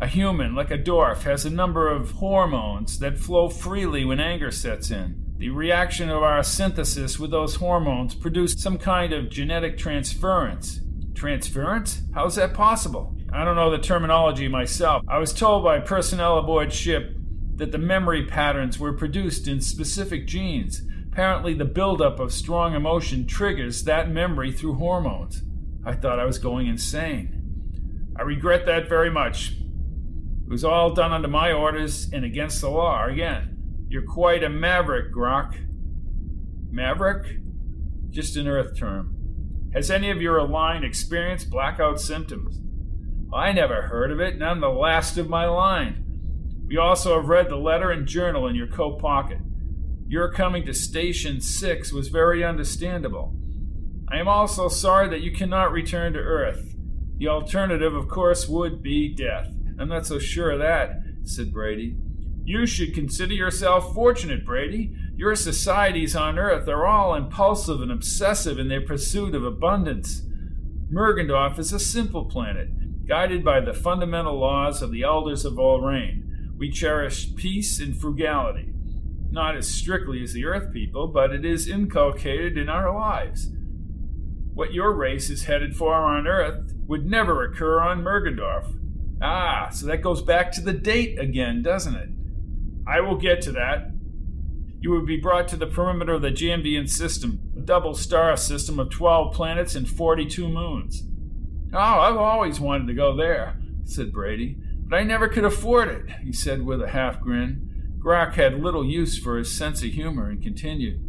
A 0.00 0.06
human, 0.06 0.54
like 0.54 0.70
a 0.70 0.78
dwarf, 0.78 1.22
has 1.22 1.44
a 1.44 1.50
number 1.50 1.88
of 1.88 2.12
hormones 2.12 3.00
that 3.00 3.18
flow 3.18 3.48
freely 3.48 4.04
when 4.04 4.20
anger 4.20 4.52
sets 4.52 4.92
in. 4.92 5.27
The 5.38 5.50
reaction 5.50 6.10
of 6.10 6.24
our 6.24 6.42
synthesis 6.42 7.20
with 7.20 7.30
those 7.30 7.54
hormones 7.54 8.12
produced 8.12 8.58
some 8.58 8.76
kind 8.76 9.12
of 9.12 9.30
genetic 9.30 9.78
transference. 9.78 10.80
Transference? 11.14 12.02
How's 12.12 12.34
that 12.34 12.54
possible? 12.54 13.16
I 13.32 13.44
don't 13.44 13.54
know 13.54 13.70
the 13.70 13.78
terminology 13.78 14.48
myself. 14.48 15.04
I 15.06 15.18
was 15.18 15.32
told 15.32 15.62
by 15.62 15.78
personnel 15.78 16.38
aboard 16.38 16.72
ship 16.72 17.14
that 17.54 17.70
the 17.70 17.78
memory 17.78 18.26
patterns 18.26 18.80
were 18.80 18.92
produced 18.92 19.46
in 19.46 19.60
specific 19.60 20.26
genes. 20.26 20.82
Apparently, 21.12 21.54
the 21.54 21.64
buildup 21.64 22.18
of 22.18 22.32
strong 22.32 22.74
emotion 22.74 23.24
triggers 23.24 23.84
that 23.84 24.10
memory 24.10 24.50
through 24.50 24.74
hormones. 24.74 25.44
I 25.84 25.92
thought 25.92 26.18
I 26.18 26.24
was 26.24 26.40
going 26.40 26.66
insane. 26.66 28.10
I 28.18 28.22
regret 28.22 28.66
that 28.66 28.88
very 28.88 29.10
much. 29.10 29.52
It 29.52 30.50
was 30.50 30.64
all 30.64 30.94
done 30.94 31.12
under 31.12 31.28
my 31.28 31.52
orders 31.52 32.10
and 32.12 32.24
against 32.24 32.60
the 32.60 32.70
law 32.70 33.06
again. 33.06 33.57
You're 33.88 34.02
quite 34.02 34.44
a 34.44 34.50
maverick, 34.50 35.14
Grac. 35.14 35.66
Maverick? 36.70 37.38
Just 38.10 38.36
an 38.36 38.46
Earth 38.46 38.76
term. 38.76 39.14
Has 39.72 39.90
any 39.90 40.10
of 40.10 40.20
your 40.20 40.46
line 40.46 40.84
experienced 40.84 41.50
blackout 41.50 41.98
symptoms? 41.98 42.60
I 43.32 43.52
never 43.52 43.82
heard 43.82 44.10
of 44.10 44.20
it, 44.20 44.34
and 44.34 44.44
I'm 44.44 44.60
the 44.60 44.68
last 44.68 45.16
of 45.16 45.30
my 45.30 45.46
line. 45.46 46.04
We 46.66 46.76
also 46.76 47.16
have 47.16 47.30
read 47.30 47.48
the 47.48 47.56
letter 47.56 47.90
and 47.90 48.06
journal 48.06 48.46
in 48.46 48.54
your 48.54 48.66
coat 48.66 48.98
pocket. 48.98 49.38
Your 50.06 50.32
coming 50.32 50.66
to 50.66 50.74
Station 50.74 51.40
6 51.40 51.92
was 51.92 52.08
very 52.08 52.44
understandable. 52.44 53.34
I 54.10 54.18
am 54.18 54.28
also 54.28 54.68
sorry 54.68 55.08
that 55.08 55.22
you 55.22 55.32
cannot 55.32 55.72
return 55.72 56.12
to 56.12 56.18
Earth. 56.18 56.74
The 57.16 57.28
alternative, 57.28 57.94
of 57.94 58.08
course, 58.08 58.48
would 58.48 58.82
be 58.82 59.14
death. 59.14 59.48
I'm 59.78 59.88
not 59.88 60.06
so 60.06 60.18
sure 60.18 60.50
of 60.50 60.58
that, 60.60 61.00
said 61.24 61.52
Brady. 61.52 61.96
You 62.48 62.64
should 62.64 62.94
consider 62.94 63.34
yourself 63.34 63.92
fortunate, 63.92 64.42
Brady. 64.42 64.90
Your 65.14 65.34
societies 65.34 66.16
on 66.16 66.38
Earth 66.38 66.66
are 66.66 66.86
all 66.86 67.14
impulsive 67.14 67.82
and 67.82 67.92
obsessive 67.92 68.58
in 68.58 68.68
their 68.68 68.80
pursuit 68.80 69.34
of 69.34 69.44
abundance. 69.44 70.22
Mergendorf 70.90 71.58
is 71.58 71.74
a 71.74 71.78
simple 71.78 72.24
planet, 72.24 73.06
guided 73.06 73.44
by 73.44 73.60
the 73.60 73.74
fundamental 73.74 74.38
laws 74.38 74.80
of 74.80 74.92
the 74.92 75.02
elders 75.02 75.44
of 75.44 75.52
Volrain. 75.52 76.56
We 76.56 76.70
cherish 76.70 77.36
peace 77.36 77.80
and 77.80 77.94
frugality 77.94 78.72
not 79.30 79.54
as 79.54 79.68
strictly 79.68 80.22
as 80.22 80.32
the 80.32 80.46
Earth 80.46 80.72
people, 80.72 81.06
but 81.06 81.34
it 81.34 81.44
is 81.44 81.68
inculcated 81.68 82.56
in 82.56 82.70
our 82.70 82.94
lives. 82.94 83.50
What 84.54 84.72
your 84.72 84.94
race 84.94 85.28
is 85.28 85.44
headed 85.44 85.76
for 85.76 85.94
on 85.94 86.26
Earth 86.26 86.72
would 86.86 87.04
never 87.04 87.44
occur 87.44 87.78
on 87.78 88.02
Mergendorf. 88.02 88.74
Ah, 89.20 89.68
so 89.70 89.84
that 89.84 90.00
goes 90.00 90.22
back 90.22 90.50
to 90.52 90.62
the 90.62 90.72
date 90.72 91.18
again, 91.18 91.60
doesn't 91.60 91.94
it? 91.94 92.08
I 92.88 93.00
will 93.00 93.16
get 93.16 93.42
to 93.42 93.52
that. 93.52 93.90
You 94.80 94.92
would 94.92 95.06
be 95.06 95.18
brought 95.18 95.48
to 95.48 95.56
the 95.56 95.66
perimeter 95.66 96.14
of 96.14 96.22
the 96.22 96.30
Jambian 96.30 96.88
system, 96.88 97.40
a 97.56 97.60
double 97.60 97.94
star 97.94 98.36
system 98.36 98.78
of 98.78 98.90
12 98.90 99.34
planets 99.34 99.74
and 99.74 99.88
42 99.88 100.48
moons. 100.48 101.02
Oh, 101.72 101.78
I've 101.78 102.16
always 102.16 102.60
wanted 102.60 102.86
to 102.86 102.94
go 102.94 103.14
there, 103.14 103.60
said 103.84 104.12
Brady, 104.12 104.56
but 104.86 104.96
I 104.96 105.02
never 105.02 105.28
could 105.28 105.44
afford 105.44 105.88
it, 105.88 106.10
he 106.22 106.32
said 106.32 106.64
with 106.64 106.80
a 106.80 106.88
half 106.88 107.20
grin. 107.20 107.98
Grac 107.98 108.34
had 108.34 108.62
little 108.62 108.86
use 108.86 109.18
for 109.18 109.36
his 109.36 109.54
sense 109.54 109.82
of 109.82 109.90
humor 109.90 110.30
and 110.30 110.42
continued. 110.42 111.04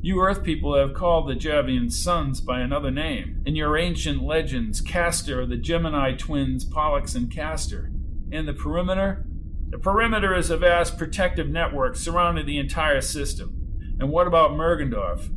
You 0.00 0.20
Earth 0.20 0.44
people 0.44 0.76
have 0.76 0.94
called 0.94 1.28
the 1.28 1.34
Javian 1.34 1.92
sons 1.92 2.40
by 2.40 2.60
another 2.60 2.92
name. 2.92 3.42
In 3.44 3.56
your 3.56 3.76
ancient 3.76 4.22
legends, 4.22 4.80
Castor, 4.80 5.44
the 5.44 5.56
Gemini 5.56 6.14
twins, 6.14 6.64
Pollux 6.64 7.16
and 7.16 7.30
Castor. 7.30 7.90
And 8.30 8.46
the 8.46 8.54
perimeter? 8.54 9.26
The 9.70 9.78
perimeter 9.78 10.34
is 10.34 10.48
a 10.48 10.56
vast 10.56 10.96
protective 10.96 11.48
network 11.48 11.94
surrounding 11.94 12.46
the 12.46 12.58
entire 12.58 13.02
system. 13.02 13.54
And 14.00 14.08
what 14.08 14.26
about 14.26 14.52
Mergendorf? 14.52 15.28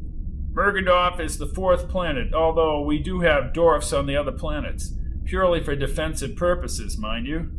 Mergendorf 0.53 1.19
is 1.19 1.37
the 1.37 1.47
fourth 1.47 1.89
planet, 1.89 2.33
although 2.33 2.81
we 2.81 2.99
do 2.99 3.19
have 3.21 3.53
dwarfs 3.53 3.91
on 3.91 4.05
the 4.05 4.15
other 4.15 4.31
planets. 4.31 4.93
Purely 5.25 5.61
for 5.61 5.75
defensive 5.75 6.37
purposes, 6.37 6.97
mind 6.97 7.27
you. 7.27 7.51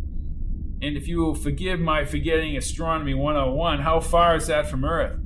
And 0.80 0.96
if 0.96 1.06
you 1.06 1.18
will 1.18 1.34
forgive 1.34 1.78
my 1.78 2.06
forgetting 2.06 2.56
Astronomy 2.56 3.14
101, 3.14 3.80
how 3.80 4.00
far 4.00 4.36
is 4.36 4.46
that 4.46 4.68
from 4.68 4.84
Earth? 4.84 5.20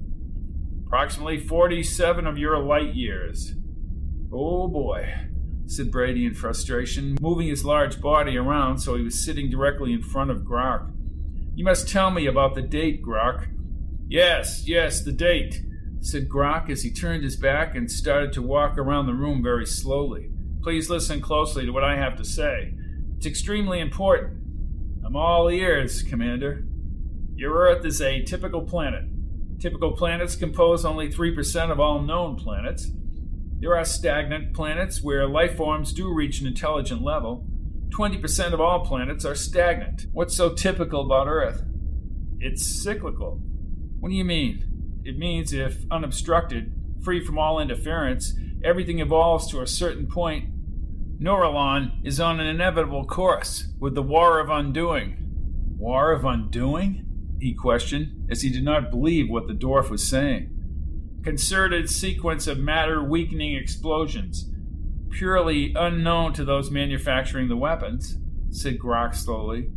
Approximately 0.86 1.38
47 1.38 2.26
of 2.26 2.38
your 2.38 2.58
light 2.58 2.94
years. 2.94 3.54
Oh 4.32 4.66
boy, 4.66 5.14
said 5.66 5.92
Brady 5.92 6.26
in 6.26 6.34
frustration, 6.34 7.16
moving 7.20 7.46
his 7.46 7.64
large 7.64 8.00
body 8.00 8.36
around 8.36 8.78
so 8.78 8.96
he 8.96 9.04
was 9.04 9.24
sitting 9.24 9.48
directly 9.48 9.92
in 9.92 10.02
front 10.02 10.30
of 10.30 10.42
Grac. 10.42 10.92
You 11.56 11.64
must 11.64 11.88
tell 11.88 12.10
me 12.10 12.26
about 12.26 12.54
the 12.54 12.60
date, 12.60 13.02
Grac. 13.02 13.48
Yes, 14.06 14.68
yes, 14.68 15.00
the 15.00 15.10
date, 15.10 15.62
said 16.00 16.28
Grac 16.28 16.68
as 16.68 16.82
he 16.82 16.92
turned 16.92 17.24
his 17.24 17.36
back 17.36 17.74
and 17.74 17.90
started 17.90 18.34
to 18.34 18.42
walk 18.42 18.76
around 18.76 19.06
the 19.06 19.14
room 19.14 19.42
very 19.42 19.64
slowly. 19.64 20.28
Please 20.62 20.90
listen 20.90 21.22
closely 21.22 21.64
to 21.64 21.72
what 21.72 21.82
I 21.82 21.96
have 21.96 22.14
to 22.16 22.26
say. 22.26 22.74
It's 23.16 23.24
extremely 23.24 23.80
important. 23.80 24.36
I'm 25.02 25.16
all 25.16 25.48
ears, 25.48 26.02
Commander. 26.02 26.66
Your 27.36 27.54
Earth 27.54 27.86
is 27.86 28.02
a 28.02 28.22
typical 28.22 28.60
planet. 28.60 29.04
Typical 29.58 29.92
planets 29.92 30.36
compose 30.36 30.84
only 30.84 31.08
3% 31.08 31.70
of 31.70 31.80
all 31.80 32.02
known 32.02 32.36
planets. 32.36 32.90
There 33.60 33.74
are 33.74 33.84
stagnant 33.86 34.52
planets 34.52 35.02
where 35.02 35.26
life 35.26 35.56
forms 35.56 35.94
do 35.94 36.12
reach 36.12 36.42
an 36.42 36.46
intelligent 36.46 37.00
level. 37.00 37.46
20% 37.90 38.52
of 38.52 38.60
all 38.60 38.84
planets 38.84 39.24
are 39.24 39.34
stagnant. 39.34 40.06
What's 40.12 40.36
so 40.36 40.54
typical 40.54 41.02
about 41.02 41.28
Earth? 41.28 41.62
It's 42.40 42.64
cyclical. 42.64 43.40
What 44.00 44.10
do 44.10 44.14
you 44.14 44.24
mean? 44.24 45.02
It 45.04 45.18
means 45.18 45.52
if 45.52 45.84
unobstructed, 45.90 46.72
free 47.02 47.24
from 47.24 47.38
all 47.38 47.60
interference, 47.60 48.34
everything 48.64 48.98
evolves 48.98 49.48
to 49.50 49.60
a 49.60 49.66
certain 49.66 50.06
point 50.06 50.50
Noralon 51.18 52.04
is 52.04 52.20
on 52.20 52.40
an 52.40 52.46
inevitable 52.46 53.06
course 53.06 53.72
with 53.80 53.94
the 53.94 54.02
War 54.02 54.38
of 54.38 54.50
Undoing. 54.50 55.16
War 55.78 56.12
of 56.12 56.26
Undoing? 56.26 57.06
he 57.40 57.54
questioned, 57.54 58.26
as 58.30 58.42
he 58.42 58.50
did 58.50 58.64
not 58.64 58.90
believe 58.90 59.28
what 59.28 59.46
the 59.46 59.54
dwarf 59.54 59.88
was 59.88 60.06
saying. 60.06 60.50
Concerted 61.22 61.88
sequence 61.88 62.46
of 62.46 62.58
matter 62.58 63.02
weakening 63.02 63.54
explosions, 63.54 64.50
purely 65.16 65.72
unknown 65.74 66.32
to 66.34 66.44
those 66.44 66.70
manufacturing 66.70 67.48
the 67.48 67.56
weapons, 67.56 68.18
said 68.50 68.78
Grac 68.78 69.14
slowly. 69.14 69.70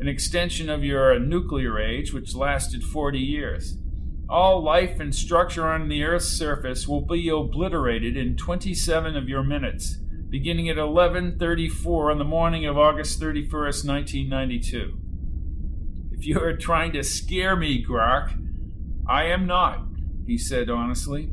An 0.00 0.08
extension 0.08 0.70
of 0.70 0.84
your 0.84 1.18
nuclear 1.18 1.78
age, 1.78 2.12
which 2.12 2.34
lasted 2.34 2.82
40 2.82 3.18
years. 3.18 3.76
All 4.28 4.62
life 4.62 5.00
and 5.00 5.14
structure 5.14 5.66
on 5.66 5.88
the 5.88 6.02
Earth's 6.04 6.28
surface 6.28 6.86
will 6.86 7.00
be 7.00 7.28
obliterated 7.28 8.16
in 8.16 8.36
27 8.36 9.16
of 9.16 9.28
your 9.28 9.42
minutes 9.42 9.98
beginning 10.30 10.68
at 10.68 10.76
11:34 10.76 12.10
on 12.10 12.18
the 12.18 12.24
morning 12.24 12.66
of 12.66 12.76
August 12.76 13.18
31st, 13.20 13.86
1992. 13.86 14.98
If 16.12 16.26
you 16.26 16.38
are 16.40 16.54
trying 16.54 16.92
to 16.92 17.02
scare 17.02 17.56
me, 17.56 17.82
Grac, 17.82 18.38
I 19.08 19.24
am 19.24 19.46
not, 19.46 19.86
he 20.26 20.36
said 20.36 20.68
honestly. 20.68 21.30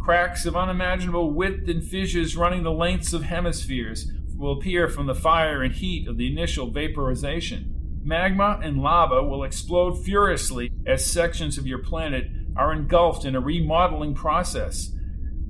Cracks 0.00 0.46
of 0.46 0.56
unimaginable 0.56 1.30
width 1.30 1.68
and 1.68 1.84
fissures 1.84 2.36
running 2.36 2.62
the 2.62 2.72
lengths 2.72 3.12
of 3.12 3.22
hemispheres 3.22 4.10
will 4.34 4.52
appear 4.52 4.88
from 4.88 5.06
the 5.06 5.14
fire 5.14 5.62
and 5.62 5.74
heat 5.74 6.08
of 6.08 6.16
the 6.16 6.26
initial 6.26 6.70
vaporization. 6.70 8.00
Magma 8.02 8.58
and 8.62 8.78
lava 8.78 9.22
will 9.22 9.44
explode 9.44 10.02
furiously 10.02 10.72
as 10.86 11.04
sections 11.04 11.58
of 11.58 11.66
your 11.66 11.80
planet 11.80 12.30
are 12.56 12.72
engulfed 12.72 13.26
in 13.26 13.36
a 13.36 13.40
remodeling 13.40 14.14
process. 14.14 14.90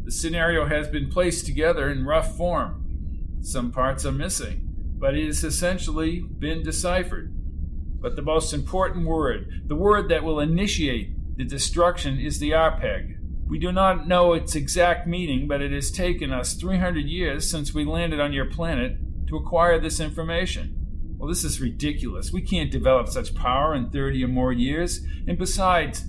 The 0.04 0.10
scenario 0.10 0.66
has 0.66 0.88
been 0.88 1.08
placed 1.08 1.46
together 1.46 1.88
in 1.88 2.04
rough 2.04 2.36
form. 2.36 3.38
Some 3.42 3.70
parts 3.70 4.04
are 4.04 4.12
missing, 4.12 4.66
but 4.98 5.14
it 5.14 5.26
has 5.26 5.44
essentially 5.44 6.20
been 6.20 6.64
deciphered. 6.64 7.32
But 8.00 8.16
the 8.16 8.22
most 8.22 8.52
important 8.52 9.06
word, 9.06 9.62
the 9.66 9.76
word 9.76 10.08
that 10.08 10.24
will 10.24 10.40
initiate 10.40 11.36
the 11.36 11.44
destruction, 11.44 12.18
is 12.18 12.40
the 12.40 12.50
arpeg. 12.50 13.19
We 13.50 13.58
do 13.58 13.72
not 13.72 14.06
know 14.06 14.32
its 14.32 14.54
exact 14.54 15.08
meaning, 15.08 15.48
but 15.48 15.60
it 15.60 15.72
has 15.72 15.90
taken 15.90 16.32
us 16.32 16.54
300 16.54 17.04
years 17.04 17.50
since 17.50 17.74
we 17.74 17.84
landed 17.84 18.20
on 18.20 18.32
your 18.32 18.44
planet 18.44 18.96
to 19.26 19.36
acquire 19.36 19.80
this 19.80 19.98
information. 19.98 21.16
Well, 21.18 21.28
this 21.28 21.42
is 21.42 21.60
ridiculous. 21.60 22.32
We 22.32 22.42
can't 22.42 22.70
develop 22.70 23.08
such 23.08 23.34
power 23.34 23.74
in 23.74 23.90
30 23.90 24.24
or 24.24 24.28
more 24.28 24.52
years. 24.52 25.00
And 25.26 25.36
besides, 25.36 26.04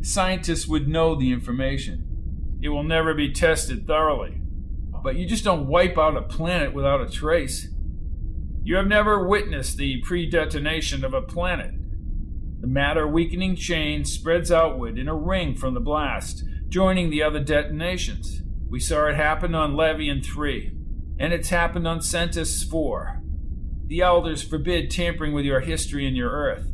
scientists 0.00 0.66
would 0.66 0.88
know 0.88 1.14
the 1.14 1.32
information. 1.32 2.58
It 2.62 2.70
will 2.70 2.82
never 2.82 3.12
be 3.12 3.30
tested 3.30 3.86
thoroughly. 3.86 4.40
But 5.04 5.16
you 5.16 5.26
just 5.26 5.44
don't 5.44 5.66
wipe 5.66 5.98
out 5.98 6.16
a 6.16 6.22
planet 6.22 6.72
without 6.72 7.02
a 7.02 7.10
trace. 7.10 7.68
You 8.64 8.76
have 8.76 8.86
never 8.86 9.28
witnessed 9.28 9.76
the 9.76 10.00
pre 10.00 10.30
detonation 10.30 11.04
of 11.04 11.12
a 11.12 11.20
planet. 11.20 11.74
The 12.62 12.66
matter 12.66 13.06
weakening 13.06 13.54
chain 13.54 14.06
spreads 14.06 14.50
outward 14.50 14.98
in 14.98 15.08
a 15.08 15.14
ring 15.14 15.54
from 15.54 15.74
the 15.74 15.80
blast, 15.80 16.42
joining 16.76 17.08
the 17.08 17.22
other 17.22 17.40
detonations. 17.40 18.42
We 18.68 18.80
saw 18.80 19.06
it 19.06 19.16
happen 19.16 19.54
on 19.54 19.76
Levian 19.76 20.22
3, 20.22 20.76
and 21.18 21.32
it's 21.32 21.48
happened 21.48 21.88
on 21.88 22.02
Cetus 22.02 22.62
4. 22.64 23.22
The 23.86 24.02
elders 24.02 24.42
forbid 24.42 24.90
tampering 24.90 25.32
with 25.32 25.46
your 25.46 25.60
history 25.60 26.06
and 26.06 26.14
your 26.14 26.28
Earth. 26.28 26.66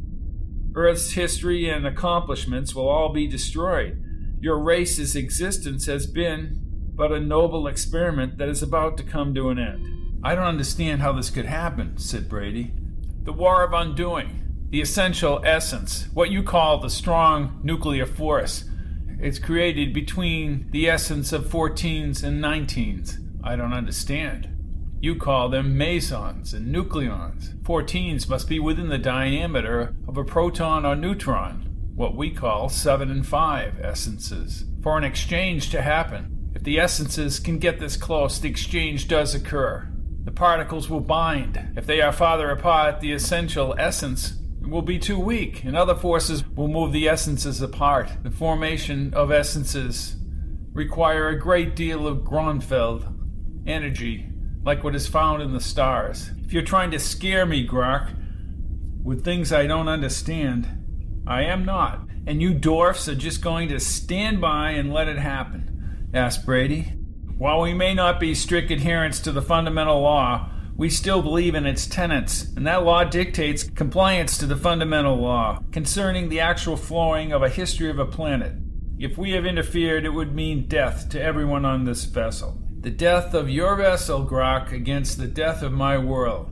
Earth's 0.75 1.13
history 1.13 1.69
and 1.69 1.87
accomplishments 1.87 2.75
will 2.75 2.89
all 2.89 3.13
be 3.13 3.29
destroyed. 3.29 4.03
Your 4.41 4.59
race's 4.59 5.15
existence 5.15 5.87
has 5.87 6.09
been 6.09 6.59
but 6.97 7.13
a 7.13 7.21
noble 7.21 7.69
experiment 7.69 8.39
that 8.39 8.49
is 8.49 8.61
about 8.61 8.97
to 8.97 9.05
come 9.05 9.33
to 9.37 9.51
an 9.51 9.61
end. 9.61 10.19
I 10.25 10.35
don't 10.35 10.47
understand 10.47 11.01
how 11.01 11.13
this 11.13 11.31
could 11.31 11.47
happen, 11.47 11.97
said 11.97 12.29
Brady. 12.29 12.73
The 13.23 13.33
War 13.33 13.63
of 13.63 13.73
Undoing, 13.73 14.67
the 14.69 14.81
essential 14.81 15.41
essence, 15.45 16.09
what 16.13 16.33
you 16.33 16.43
call 16.43 16.81
the 16.81 16.91
strong 16.91 17.61
nuclear 17.63 18.05
force, 18.05 18.65
it's 19.23 19.39
created 19.39 19.95
between 19.95 20.67
the 20.73 20.91
essence 20.91 21.33
of 21.33 21.45
14s 21.45 22.25
and 22.25 22.43
19s. 22.43 23.19
I 23.45 23.55
don't 23.55 23.73
understand. 23.73 24.49
You 25.01 25.15
call 25.15 25.49
them 25.49 25.79
mesons 25.79 26.53
and 26.53 26.75
nucleons. 26.75 27.57
14s 27.63 28.29
must 28.29 28.49
be 28.49 28.59
within 28.59 28.89
the 28.89 28.99
diameter 28.99 29.95
of 30.09 30.17
a 30.17 30.25
proton 30.25 30.85
or 30.85 30.97
neutron, 30.97 31.93
what 31.95 32.17
we 32.17 32.31
call 32.31 32.69
7 32.69 33.13
and 33.13 33.25
5 33.25 33.79
essences. 33.81 34.65
For 34.83 34.99
an 34.99 35.05
exchange 35.05 35.71
to 35.71 35.83
happen, 35.83 36.51
if 36.57 36.65
the 36.65 36.81
essences 36.81 37.39
can 37.39 37.61
get 37.61 37.79
this 37.79 37.97
close, 37.97 38.41
the 38.41 38.51
exchange 38.51 39.07
does 39.07 39.37
occur. 39.37 39.89
The 40.25 40.33
particles 40.33 40.91
will 40.91 41.01
bind. 41.01 41.75
If 41.77 41.87
they 41.87 42.01
are 42.01 42.13
farther 42.13 42.51
apart, 42.51 42.99
the 42.99 43.13
essential 43.13 43.77
essence 43.79 44.35
will 44.67 44.83
be 44.83 44.99
too 44.99 45.19
weak, 45.19 45.65
and 45.65 45.77
other 45.77 45.95
forces 45.95 46.45
will 46.57 46.69
move 46.69 46.93
the 46.93 47.09
essences 47.09 47.61
apart. 47.61 48.11
The 48.23 48.31
formation 48.31 49.13
of 49.15 49.31
essences 49.31 50.17
require 50.73 51.29
a 51.29 51.39
great 51.39 51.77
deal 51.77 52.07
of 52.07 52.19
Gronfeld 52.19 53.13
energy, 53.67 54.29
like 54.65 54.83
what 54.83 54.95
is 54.95 55.07
found 55.07 55.43
in 55.43 55.53
the 55.53 55.61
stars. 55.61 56.31
If 56.45 56.53
you're 56.53 56.63
trying 56.63 56.91
to 56.93 56.99
scare 56.99 57.45
me, 57.45 57.67
Grac, 57.67 58.15
with 59.03 59.25
things 59.25 59.53
I 59.53 59.67
don't 59.67 59.89
understand, 59.89 60.69
I 61.27 61.43
am 61.43 61.65
not. 61.65 62.07
And 62.27 62.41
you 62.41 62.55
dwarfs 62.55 63.09
are 63.09 63.17
just 63.17 63.43
going 63.43 63.69
to 63.69 63.81
stand 63.81 64.41
by 64.41 64.71
and 64.71 64.93
let 64.93 65.09
it 65.09 65.19
happen, 65.19 66.09
asked 66.15 66.47
Brady. 66.47 66.95
While 67.37 67.61
we 67.63 67.75
may 67.75 67.95
not 67.95 68.21
be 68.21 68.35
strict 68.35 68.71
adherents 68.71 69.19
to 69.21 69.33
the 69.33 69.43
fundamental 69.43 70.01
law, 70.01 70.52
we 70.83 70.91
still 70.91 71.23
believe 71.23 71.55
in 71.55 71.65
its 71.65 71.87
tenets, 71.87 72.43
and 72.57 72.67
that 72.67 72.83
law 72.83 73.05
dictates 73.05 73.63
compliance 73.63 74.37
to 74.37 74.47
the 74.47 74.57
fundamental 74.57 75.15
law 75.15 75.63
concerning 75.71 76.29
the 76.29 76.41
actual 76.41 76.77
flowing 76.77 77.31
of 77.31 77.41
a 77.41 77.49
history 77.49 77.89
of 77.89 78.01
a 78.01 78.05
planet. 78.05 78.53
If 78.99 79.17
we 79.17 79.31
have 79.31 79.47
interfered, 79.47 80.05
it 80.05 80.09
would 80.09 80.35
mean 80.35 80.67
death 80.67 81.09
to 81.11 81.23
everyone 81.23 81.65
on 81.65 81.85
this 81.85 82.03
vessel. 82.07 82.61
The 82.81 82.91
death 82.91 83.33
of 83.33 83.49
your 83.49 83.77
vessel, 83.77 84.27
Grac, 84.27 84.73
against 84.73 85.19
the 85.19 85.29
death 85.29 85.63
of 85.63 85.71
my 85.71 85.99
world. 85.99 86.51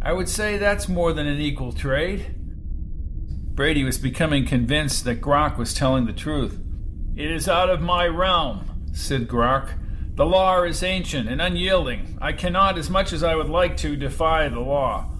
I 0.00 0.12
would 0.12 0.28
say 0.28 0.58
that's 0.58 0.88
more 0.88 1.12
than 1.12 1.26
an 1.26 1.40
equal 1.40 1.72
trade. 1.72 2.36
Brady 3.56 3.82
was 3.82 3.98
becoming 3.98 4.46
convinced 4.46 5.02
that 5.06 5.20
Grac 5.20 5.58
was 5.58 5.74
telling 5.74 6.06
the 6.06 6.12
truth. 6.12 6.60
It 7.16 7.32
is 7.32 7.48
out 7.48 7.68
of 7.68 7.80
my 7.80 8.06
realm, 8.06 8.86
said 8.92 9.26
Grac. 9.26 9.70
The 10.16 10.24
law 10.24 10.62
is 10.62 10.82
ancient 10.82 11.28
and 11.28 11.42
unyielding. 11.42 12.16
I 12.22 12.32
cannot, 12.32 12.78
as 12.78 12.88
much 12.88 13.12
as 13.12 13.22
I 13.22 13.34
would 13.34 13.50
like 13.50 13.76
to, 13.78 13.96
defy 13.96 14.48
the 14.48 14.60
law. 14.60 15.10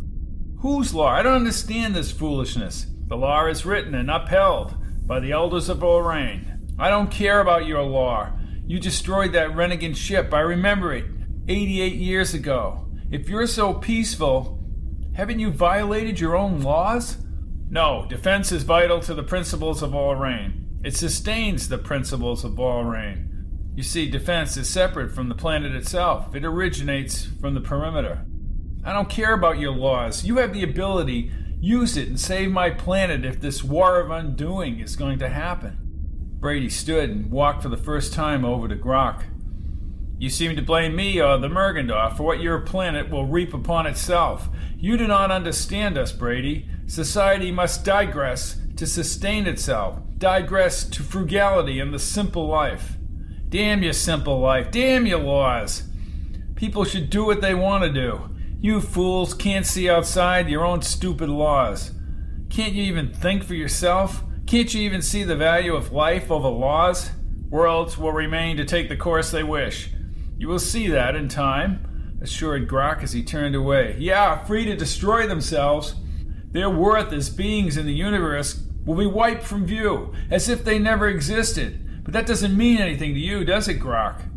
Whose 0.60 0.94
law? 0.94 1.08
I 1.08 1.22
don't 1.22 1.34
understand 1.34 1.94
this 1.94 2.10
foolishness. 2.10 2.86
The 3.08 3.16
law 3.16 3.46
is 3.46 3.66
written 3.66 3.94
and 3.94 4.10
upheld 4.10 4.74
by 5.06 5.20
the 5.20 5.32
elders 5.32 5.68
of 5.68 5.82
Lorraine. 5.82 6.74
I 6.78 6.88
don't 6.88 7.10
care 7.10 7.40
about 7.40 7.66
your 7.66 7.82
law. 7.82 8.32
You 8.66 8.80
destroyed 8.80 9.34
that 9.34 9.54
renegade 9.54 9.98
ship. 9.98 10.32
I 10.32 10.40
remember 10.40 10.94
it. 10.94 11.04
88 11.46 11.94
years 11.94 12.32
ago. 12.32 12.88
If 13.10 13.28
you're 13.28 13.46
so 13.46 13.74
peaceful, 13.74 14.58
haven't 15.12 15.40
you 15.40 15.50
violated 15.50 16.18
your 16.18 16.36
own 16.36 16.62
laws? 16.62 17.18
No, 17.68 18.06
defense 18.08 18.50
is 18.50 18.62
vital 18.62 19.00
to 19.00 19.12
the 19.12 19.22
principles 19.22 19.82
of 19.82 19.92
Lorraine. 19.92 20.66
It 20.82 20.96
sustains 20.96 21.68
the 21.68 21.78
principles 21.78 22.44
of 22.44 22.58
Lorraine. 22.58 23.35
You 23.76 23.82
see, 23.82 24.08
defense 24.10 24.56
is 24.56 24.70
separate 24.70 25.14
from 25.14 25.28
the 25.28 25.34
planet 25.34 25.72
itself, 25.74 26.34
it 26.34 26.46
originates 26.46 27.26
from 27.26 27.52
the 27.52 27.60
perimeter. 27.60 28.24
I 28.82 28.94
don't 28.94 29.10
care 29.10 29.34
about 29.34 29.58
your 29.58 29.72
laws. 29.72 30.24
You 30.24 30.38
have 30.38 30.54
the 30.54 30.62
ability. 30.62 31.30
Use 31.60 31.96
it 31.96 32.08
and 32.08 32.18
save 32.18 32.50
my 32.50 32.70
planet 32.70 33.24
if 33.24 33.40
this 33.40 33.62
war 33.62 34.00
of 34.00 34.10
undoing 34.10 34.80
is 34.80 34.96
going 34.96 35.18
to 35.18 35.28
happen. 35.28 35.76
Brady 36.40 36.70
stood 36.70 37.10
and 37.10 37.30
walked 37.30 37.62
for 37.62 37.68
the 37.68 37.76
first 37.76 38.14
time 38.14 38.44
over 38.44 38.66
to 38.66 38.76
Grac. 38.76 39.24
You 40.18 40.30
seem 40.30 40.56
to 40.56 40.62
blame 40.62 40.96
me 40.96 41.20
or 41.20 41.36
the 41.36 41.48
Mergendorf 41.48 42.16
for 42.16 42.22
what 42.22 42.40
your 42.40 42.60
planet 42.60 43.10
will 43.10 43.26
reap 43.26 43.52
upon 43.52 43.86
itself. 43.86 44.48
You 44.78 44.96
do 44.96 45.06
not 45.06 45.30
understand 45.30 45.98
us, 45.98 46.12
Brady. 46.12 46.66
Society 46.86 47.50
must 47.50 47.84
digress 47.84 48.56
to 48.76 48.86
sustain 48.86 49.46
itself, 49.46 49.98
digress 50.16 50.84
to 50.84 51.02
frugality 51.02 51.78
and 51.78 51.92
the 51.92 51.98
simple 51.98 52.46
life. 52.46 52.95
Damn 53.48 53.82
your 53.82 53.92
simple 53.92 54.40
life. 54.40 54.70
Damn 54.70 55.06
your 55.06 55.20
laws. 55.20 55.84
People 56.56 56.84
should 56.84 57.10
do 57.10 57.24
what 57.24 57.40
they 57.40 57.54
want 57.54 57.84
to 57.84 57.92
do. 57.92 58.30
You 58.60 58.80
fools 58.80 59.34
can't 59.34 59.66
see 59.66 59.88
outside 59.88 60.48
your 60.48 60.64
own 60.64 60.82
stupid 60.82 61.28
laws. 61.28 61.92
Can't 62.50 62.72
you 62.72 62.82
even 62.84 63.12
think 63.12 63.44
for 63.44 63.54
yourself? 63.54 64.24
Can't 64.46 64.72
you 64.72 64.80
even 64.82 65.02
see 65.02 65.22
the 65.22 65.36
value 65.36 65.74
of 65.74 65.92
life 65.92 66.30
over 66.30 66.48
laws? 66.48 67.10
Worlds 67.50 67.96
will 67.96 68.12
remain 68.12 68.56
to 68.56 68.64
take 68.64 68.88
the 68.88 68.96
course 68.96 69.30
they 69.30 69.42
wish. 69.42 69.90
You 70.38 70.48
will 70.48 70.58
see 70.58 70.88
that 70.88 71.14
in 71.14 71.28
time, 71.28 72.18
assured 72.20 72.68
Grac 72.68 73.02
as 73.02 73.12
he 73.12 73.22
turned 73.22 73.54
away. 73.54 73.96
Yeah, 73.98 74.44
free 74.44 74.64
to 74.64 74.76
destroy 74.76 75.26
themselves. 75.26 75.94
Their 76.50 76.70
worth 76.70 77.12
as 77.12 77.30
beings 77.30 77.76
in 77.76 77.86
the 77.86 77.92
universe 77.92 78.64
will 78.84 78.96
be 78.96 79.06
wiped 79.06 79.42
from 79.42 79.66
view, 79.66 80.14
as 80.30 80.48
if 80.48 80.64
they 80.64 80.78
never 80.78 81.08
existed. 81.08 81.85
But 82.06 82.12
that 82.12 82.26
doesn't 82.26 82.56
mean 82.56 82.78
anything 82.78 83.14
to 83.14 83.20
you, 83.20 83.44
does 83.44 83.66
it, 83.66 83.80
Grac? 83.80 84.30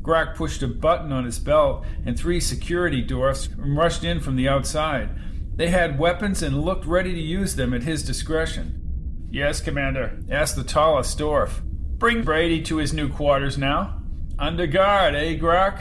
Grac 0.00 0.36
pushed 0.36 0.62
a 0.62 0.66
button 0.66 1.12
on 1.12 1.26
his 1.26 1.38
belt, 1.38 1.84
and 2.06 2.18
three 2.18 2.40
security 2.40 3.02
dwarfs 3.02 3.50
rushed 3.58 4.04
in 4.04 4.20
from 4.20 4.36
the 4.36 4.48
outside. 4.48 5.10
They 5.54 5.68
had 5.68 5.98
weapons 5.98 6.42
and 6.42 6.64
looked 6.64 6.86
ready 6.86 7.12
to 7.12 7.20
use 7.20 7.56
them 7.56 7.74
at 7.74 7.82
his 7.82 8.02
discretion. 8.02 9.28
Yes, 9.30 9.60
Commander, 9.60 10.22
asked 10.30 10.56
the 10.56 10.64
tallest 10.64 11.18
dwarf. 11.18 11.60
Bring 11.98 12.22
Brady 12.22 12.62
to 12.62 12.78
his 12.78 12.94
new 12.94 13.10
quarters 13.10 13.58
now. 13.58 14.00
Under 14.38 14.66
guard, 14.66 15.14
eh, 15.14 15.36
Grac? 15.36 15.80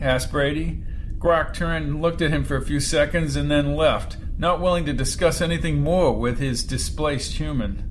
asked 0.00 0.32
Brady. 0.32 0.82
Grac 1.18 1.52
turned 1.52 1.84
and 1.84 2.00
looked 2.00 2.22
at 2.22 2.30
him 2.30 2.42
for 2.42 2.56
a 2.56 2.64
few 2.64 2.80
seconds 2.80 3.36
and 3.36 3.50
then 3.50 3.76
left, 3.76 4.16
not 4.38 4.62
willing 4.62 4.86
to 4.86 4.94
discuss 4.94 5.42
anything 5.42 5.82
more 5.82 6.18
with 6.18 6.38
his 6.38 6.64
displaced 6.64 7.34
human. 7.34 7.90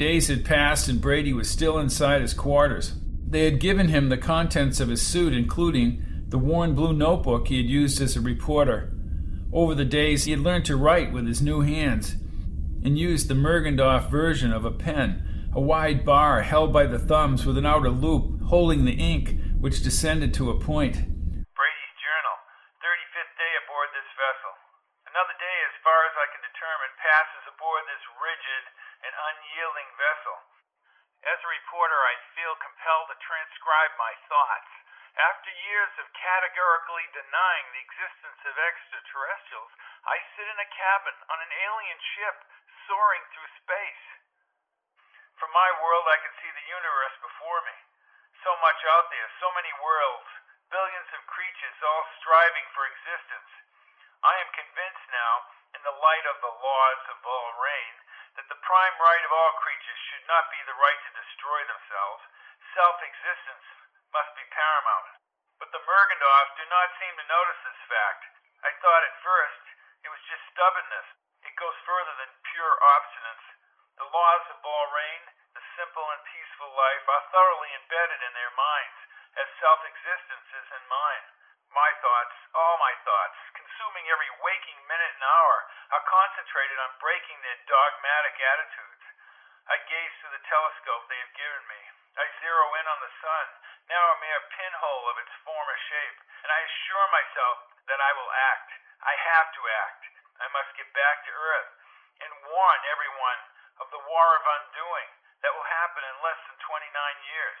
Days 0.00 0.28
had 0.28 0.46
passed 0.46 0.88
and 0.88 0.98
Brady 0.98 1.34
was 1.34 1.50
still 1.50 1.78
inside 1.78 2.22
his 2.22 2.32
quarters. 2.32 2.94
They 3.28 3.44
had 3.44 3.60
given 3.60 3.88
him 3.88 4.08
the 4.08 4.16
contents 4.16 4.80
of 4.80 4.88
his 4.88 5.02
suit, 5.02 5.34
including 5.34 6.02
the 6.26 6.38
worn 6.38 6.74
blue 6.74 6.94
notebook 6.94 7.48
he 7.48 7.58
had 7.58 7.66
used 7.66 8.00
as 8.00 8.16
a 8.16 8.22
reporter. 8.22 8.96
Over 9.52 9.74
the 9.74 9.84
days, 9.84 10.24
he 10.24 10.30
had 10.30 10.40
learned 10.40 10.64
to 10.64 10.76
write 10.80 11.12
with 11.12 11.26
his 11.26 11.42
new 11.42 11.60
hands 11.60 12.16
and 12.82 12.98
used 12.98 13.28
the 13.28 13.34
Mergendorf 13.34 14.08
version 14.10 14.54
of 14.54 14.64
a 14.64 14.70
pen, 14.70 15.50
a 15.52 15.60
wide 15.60 16.02
bar 16.02 16.40
held 16.40 16.72
by 16.72 16.86
the 16.86 16.98
thumbs 16.98 17.44
with 17.44 17.58
an 17.58 17.66
outer 17.66 17.90
loop 17.90 18.40
holding 18.44 18.86
the 18.86 18.96
ink, 18.96 19.36
which 19.60 19.82
descended 19.82 20.32
to 20.32 20.48
a 20.48 20.58
point. 20.58 20.96
Brady's 20.96 21.94
Journal, 22.00 22.36
35th 22.80 23.36
day 23.36 23.52
aboard 23.68 23.92
this 23.92 24.08
vessel. 24.16 24.56
Another 25.12 25.36
day, 25.36 25.58
as 25.68 25.76
far 25.84 26.00
passes 26.78 27.44
aboard 27.50 27.82
this 27.90 28.04
rigid 28.22 28.64
an 29.02 29.14
unyielding 29.16 29.90
vessel. 29.98 30.38
As 31.26 31.38
a 31.42 31.50
reporter, 31.50 31.98
I 31.98 32.14
feel 32.38 32.54
compelled 32.62 33.10
to 33.10 33.18
transcribe 33.26 33.92
my 33.98 34.14
thoughts. 34.30 34.70
After 35.18 35.50
years 35.50 35.92
of 35.98 36.06
categorically 36.14 37.04
denying 37.10 37.66
the 37.74 37.82
existence 37.82 38.40
of 38.46 38.54
extraterrestrials, 38.54 39.72
I 40.06 40.16
sit 40.38 40.46
in 40.46 40.58
a 40.62 40.70
cabin 40.70 41.16
on 41.34 41.38
an 41.42 41.52
alien 41.66 41.98
ship 42.14 42.36
soaring 42.86 43.24
through 43.34 43.50
space. 43.66 44.06
From 45.42 45.50
my 45.50 45.70
world, 45.82 46.06
I 46.06 46.22
can 46.22 46.34
see 46.38 46.52
the 46.54 46.70
universe 46.70 47.16
before 47.20 47.60
me. 47.66 47.76
So 48.46 48.54
much 48.62 48.80
out 48.94 49.10
there, 49.10 49.28
so 49.42 49.50
many 49.52 49.72
worlds, 49.82 50.30
billions 50.70 51.10
of 51.12 51.26
creatures 51.26 51.78
all 51.82 52.04
striving 52.22 52.64
for 52.72 52.86
existence. 52.86 53.50
I 54.22 54.34
am 54.40 54.50
convinced 54.52 55.06
now, 55.10 55.34
in 55.80 55.88
the 55.88 56.04
light 56.04 56.26
of 56.28 56.36
the 56.44 56.56
laws 56.60 57.00
of 57.08 57.24
Volraine, 57.24 57.98
that 58.36 58.44
the 58.52 58.60
prime 58.60 58.96
right 59.00 59.24
of 59.24 59.32
all 59.32 59.64
creatures 59.64 60.00
should 60.12 60.28
not 60.28 60.52
be 60.52 60.60
the 60.68 60.76
right 60.76 61.00
to 61.08 61.16
destroy 61.16 61.64
themselves. 61.64 62.20
Self 62.76 63.00
existence 63.00 63.64
must 64.12 64.28
be 64.36 64.44
paramount. 64.52 65.08
But 65.56 65.72
the 65.72 65.80
Mergendorfs 65.80 66.52
do 66.60 66.68
not 66.68 66.92
seem 67.00 67.16
to 67.16 67.32
notice 67.32 67.60
this 67.64 67.80
fact. 67.88 68.28
I 68.60 68.76
thought 68.84 69.08
at 69.08 69.24
first 69.24 69.64
it 70.04 70.12
was 70.12 70.20
just 70.28 70.44
stubbornness. 70.52 71.08
It 71.48 71.56
goes 71.56 71.76
further 71.88 72.12
than 72.20 72.44
pure 72.52 72.76
obstinance. 73.00 73.46
The 73.96 74.12
laws 74.12 74.44
of 74.52 74.60
Volraine, 74.60 75.32
the 75.56 75.64
simple 75.80 76.04
and 76.12 76.20
peaceful 76.28 76.76
life, 76.76 77.04
are 77.08 77.24
thoroughly 77.32 77.72
embedded 77.72 78.20
in 78.20 78.36
their 78.36 78.52
minds, 78.52 79.00
as 79.32 79.48
self 79.64 79.80
existence 79.88 80.48
is 80.60 80.68
in 80.76 80.84
mine. 80.92 81.24
My 81.72 81.88
thoughts, 82.04 82.36
all 82.52 82.76
my 82.76 82.92
thoughts, 83.00 83.40
consuming 83.80 84.12
every 84.12 84.28
waking 84.44 84.76
minute 84.92 85.12
and 85.16 85.24
hour, 85.24 85.56
are 85.96 86.04
concentrated 86.04 86.76
on 86.84 87.00
breaking 87.00 87.40
their 87.40 87.56
dogmatic 87.64 88.36
attitudes. 88.36 89.04
I 89.72 89.80
gaze 89.88 90.12
through 90.20 90.36
the 90.36 90.48
telescope 90.52 91.08
they 91.08 91.16
have 91.16 91.32
given 91.32 91.64
me. 91.64 91.80
I 92.20 92.28
zero 92.44 92.76
in 92.76 92.84
on 92.92 93.00
the 93.00 93.16
sun, 93.24 93.46
now 93.88 94.04
a 94.04 94.20
mere 94.20 94.44
pinhole 94.52 95.08
of 95.08 95.16
its 95.16 95.32
former 95.48 95.72
shape, 95.88 96.18
and 96.44 96.52
I 96.52 96.60
assure 96.60 97.08
myself 97.08 97.56
that 97.88 98.04
I 98.04 98.12
will 98.20 98.28
act. 98.52 98.68
I 99.00 99.16
have 99.16 99.48
to 99.48 99.62
act. 99.64 100.02
I 100.44 100.46
must 100.52 100.76
get 100.76 100.92
back 100.92 101.24
to 101.24 101.32
Earth 101.32 101.72
and 102.20 102.52
warn 102.52 102.80
everyone 102.84 103.40
of 103.80 103.88
the 103.88 104.04
war 104.04 104.28
of 104.36 104.44
undoing 104.60 105.08
that 105.40 105.56
will 105.56 105.64
happen 105.80 106.04
in 106.04 106.20
less 106.20 106.40
than 106.52 106.60
29 106.68 106.84
years. 107.32 107.60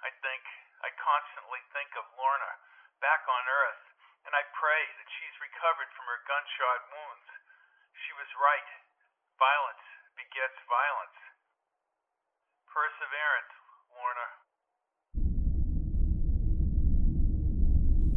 I 0.00 0.16
think, 0.24 0.48
I 0.80 0.88
constantly 0.96 1.60
think 1.76 1.92
of 2.00 2.08
Lorna 2.16 2.56
back 3.04 3.20
on 3.28 3.44
Earth, 3.44 3.91
and 4.26 4.32
I 4.34 4.42
pray 4.54 4.82
that 4.98 5.08
she's 5.18 5.36
recovered 5.42 5.90
from 5.94 6.06
her 6.06 6.20
gunshot 6.26 6.80
wounds. 6.90 7.28
She 8.06 8.12
was 8.14 8.30
right. 8.38 8.70
Violence 9.38 9.84
begets 10.14 10.58
violence. 10.70 11.18
Perseverance, 12.70 13.52
Warner. 13.92 14.32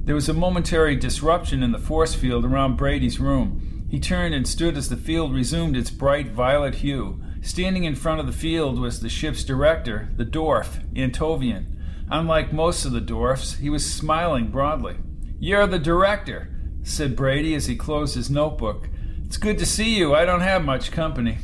There 0.05 0.15
was 0.15 0.29
a 0.29 0.33
momentary 0.33 0.95
disruption 0.95 1.63
in 1.63 1.71
the 1.71 1.79
force 1.79 2.13
field 2.13 2.45
around 2.45 2.77
Brady's 2.77 3.19
room. 3.19 3.87
He 3.89 3.99
turned 3.99 4.35
and 4.35 4.47
stood 4.47 4.77
as 4.77 4.89
the 4.89 4.97
field 4.97 5.33
resumed 5.33 5.75
its 5.75 5.89
bright 5.89 6.29
violet 6.31 6.75
hue. 6.75 7.21
Standing 7.41 7.83
in 7.85 7.95
front 7.95 8.19
of 8.19 8.27
the 8.27 8.31
field 8.31 8.79
was 8.79 8.99
the 8.99 9.09
ship's 9.09 9.43
director, 9.43 10.09
the 10.15 10.25
dwarf, 10.25 10.83
Antovian. 10.93 11.65
Unlike 12.09 12.53
most 12.53 12.85
of 12.85 12.91
the 12.91 13.01
dwarfs, 13.01 13.55
he 13.57 13.69
was 13.69 13.91
smiling 13.91 14.47
broadly. 14.47 14.97
You're 15.39 15.67
the 15.67 15.79
director, 15.79 16.49
said 16.83 17.15
Brady 17.15 17.55
as 17.55 17.65
he 17.65 17.75
closed 17.75 18.15
his 18.15 18.29
notebook. 18.29 18.87
It's 19.25 19.37
good 19.37 19.57
to 19.59 19.65
see 19.65 19.95
you. 19.95 20.15
I 20.15 20.23
don't 20.23 20.41
have 20.41 20.63
much 20.63 20.91
company. 20.91 21.37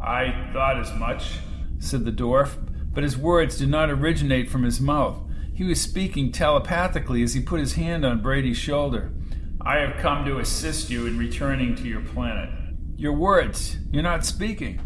I 0.00 0.50
thought 0.52 0.78
as 0.78 0.92
much, 0.94 1.38
said 1.78 2.04
the 2.04 2.12
dwarf, 2.12 2.56
but 2.94 3.02
his 3.02 3.18
words 3.18 3.58
did 3.58 3.68
not 3.68 3.90
originate 3.90 4.48
from 4.48 4.62
his 4.62 4.80
mouth. 4.80 5.18
He 5.54 5.64
was 5.64 5.80
speaking 5.80 6.30
telepathically 6.30 7.22
as 7.22 7.34
he 7.34 7.40
put 7.40 7.60
his 7.60 7.74
hand 7.74 8.04
on 8.04 8.22
Brady's 8.22 8.56
shoulder. 8.56 9.12
I 9.60 9.78
have 9.78 10.00
come 10.00 10.24
to 10.24 10.38
assist 10.38 10.90
you 10.90 11.06
in 11.06 11.18
returning 11.18 11.74
to 11.76 11.82
your 11.82 12.00
planet. 12.00 12.50
Your 12.96 13.12
words, 13.12 13.76
you're 13.90 14.02
not 14.02 14.24
speaking. 14.24 14.80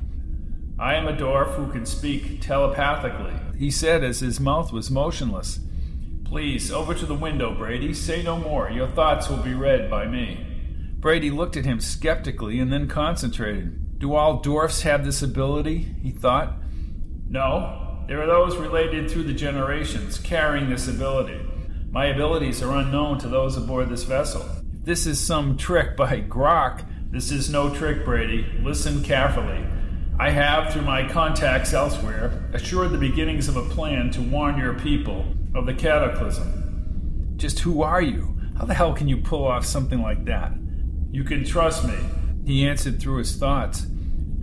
I 0.78 0.94
am 0.94 1.06
a 1.06 1.16
dwarf 1.16 1.54
who 1.54 1.70
can 1.70 1.86
speak 1.86 2.40
telepathically, 2.40 3.32
he 3.58 3.70
said 3.70 4.02
as 4.02 4.20
his 4.20 4.40
mouth 4.40 4.72
was 4.72 4.90
motionless. 4.90 5.60
Please, 6.26 6.72
over 6.72 6.92
to 6.92 7.06
the 7.06 7.14
window, 7.14 7.54
Brady. 7.54 7.94
Say 7.94 8.20
no 8.20 8.36
more. 8.36 8.68
Your 8.68 8.88
thoughts 8.88 9.28
will 9.28 9.36
be 9.36 9.54
read 9.54 9.88
by 9.88 10.08
me. 10.08 10.44
Brady 10.98 11.30
looked 11.30 11.56
at 11.56 11.64
him 11.64 11.78
skeptically 11.78 12.58
and 12.58 12.72
then 12.72 12.88
concentrated. 12.88 14.00
Do 14.00 14.12
all 14.16 14.40
dwarfs 14.40 14.82
have 14.82 15.04
this 15.04 15.22
ability? 15.22 15.94
he 16.02 16.10
thought. 16.10 16.54
No, 17.28 18.04
there 18.08 18.20
are 18.20 18.26
those 18.26 18.56
related 18.56 19.08
through 19.08 19.22
the 19.22 19.34
generations 19.34 20.18
carrying 20.18 20.68
this 20.68 20.88
ability. 20.88 21.40
My 21.92 22.06
abilities 22.06 22.60
are 22.60 22.76
unknown 22.76 23.18
to 23.20 23.28
those 23.28 23.56
aboard 23.56 23.88
this 23.88 24.02
vessel. 24.02 24.42
If 24.80 24.84
this 24.84 25.06
is 25.06 25.20
some 25.20 25.56
trick 25.56 25.96
by 25.96 26.22
Grac, 26.22 26.84
this 27.12 27.30
is 27.30 27.48
no 27.48 27.72
trick, 27.72 28.04
Brady. 28.04 28.44
Listen 28.62 29.04
carefully. 29.04 29.64
I 30.18 30.30
have, 30.30 30.72
through 30.72 30.82
my 30.82 31.08
contacts 31.08 31.72
elsewhere, 31.72 32.50
assured 32.52 32.90
the 32.90 32.98
beginnings 32.98 33.46
of 33.46 33.56
a 33.56 33.68
plan 33.68 34.10
to 34.10 34.22
warn 34.22 34.58
your 34.58 34.74
people 34.74 35.24
of 35.56 35.66
the 35.66 35.74
cataclysm. 35.74 37.34
Just 37.36 37.60
who 37.60 37.82
are 37.82 38.02
you? 38.02 38.38
How 38.58 38.64
the 38.64 38.74
hell 38.74 38.94
can 38.94 39.08
you 39.08 39.18
pull 39.18 39.44
off 39.44 39.66
something 39.66 40.00
like 40.00 40.24
that? 40.24 40.52
You 41.10 41.24
can 41.24 41.44
trust 41.44 41.86
me, 41.86 41.96
he 42.44 42.66
answered 42.66 43.00
through 43.00 43.18
his 43.18 43.36
thoughts. 43.36 43.86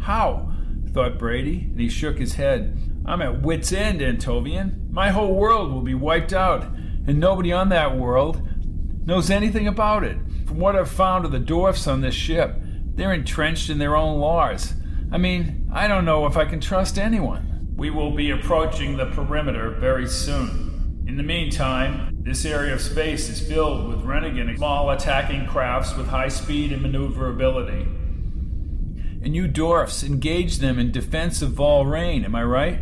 How? 0.02 0.52
thought 0.94 1.18
Brady, 1.18 1.68
and 1.72 1.80
he 1.80 1.90
shook 1.90 2.20
his 2.20 2.36
head. 2.36 2.78
I'm 3.06 3.22
at 3.22 3.42
wit's 3.42 3.74
end, 3.74 4.00
Antovian. 4.00 4.92
My 4.92 5.10
whole 5.10 5.34
world 5.34 5.72
will 5.72 5.82
be 5.82 5.96
wiped 5.96 6.34
out, 6.34 6.64
and 7.08 7.20
nobody 7.20 7.52
on 7.52 7.70
that 7.70 7.98
world 7.98 8.48
knows 9.06 9.30
anything 9.30 9.68
about 9.68 10.04
it. 10.04 10.18
From 10.46 10.60
what 10.60 10.76
I've 10.76 10.90
found 10.90 11.26
of 11.26 11.32
the 11.32 11.40
dwarfs 11.40 11.88
on 11.88 12.02
this 12.02 12.14
ship, 12.14 12.56
they're 12.96 13.14
entrenched 13.14 13.70
in 13.70 13.80
their 13.80 13.96
own 13.96 14.20
laws. 14.20 14.74
I 15.12 15.18
mean, 15.18 15.70
I 15.74 15.88
don't 15.88 16.06
know 16.06 16.28
if 16.28 16.38
I 16.38 16.46
can 16.46 16.60
trust 16.60 17.00
anyone. 17.00 17.74
We 17.76 17.90
will 17.90 18.12
be 18.12 18.30
approaching 18.30 18.96
the 18.96 19.08
perimeter 19.08 19.72
very 19.72 20.08
soon. 20.08 20.73
In 21.14 21.18
the 21.18 21.22
meantime, 21.22 22.24
this 22.24 22.44
area 22.44 22.74
of 22.74 22.82
space 22.82 23.30
is 23.30 23.40
filled 23.40 23.88
with 23.88 24.04
renegade 24.04 24.58
small 24.58 24.90
attacking 24.90 25.46
crafts 25.46 25.96
with 25.96 26.08
high 26.08 26.28
speed 26.28 26.72
and 26.72 26.82
maneuverability. 26.82 27.84
And 29.22 29.36
you 29.36 29.48
dwarfs 29.48 30.02
engage 30.02 30.58
them 30.58 30.80
in 30.80 30.92
defense 30.92 31.44
of 31.44 31.52
Volraine, 31.52 32.26
am 32.26 32.34
I 32.34 32.44
right? 32.44 32.80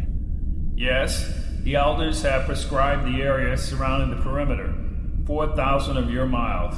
Yes, 0.77 1.29
the 1.63 1.75
elders 1.75 2.21
have 2.21 2.45
prescribed 2.45 3.05
the 3.05 3.21
area 3.21 3.57
surrounding 3.57 4.17
the 4.17 4.23
perimeter, 4.23 4.73
4,000 5.27 5.97
of 5.97 6.09
your 6.09 6.25
miles. 6.25 6.75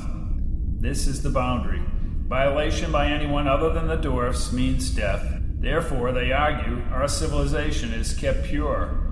This 0.82 1.06
is 1.06 1.22
the 1.22 1.30
boundary. 1.30 1.84
Violation 2.30 2.92
by 2.92 3.12
anyone 3.12 3.48
other 3.48 3.72
than 3.72 3.86
the 3.86 3.96
dwarfs 3.96 4.52
means 4.52 4.90
death. 4.90 5.24
Therefore, 5.60 6.14
they 6.14 6.32
argue, 6.32 6.82
our 6.92 7.08
civilization 7.08 7.94
is 7.94 8.16
kept 8.16 8.46
pure 8.46 9.03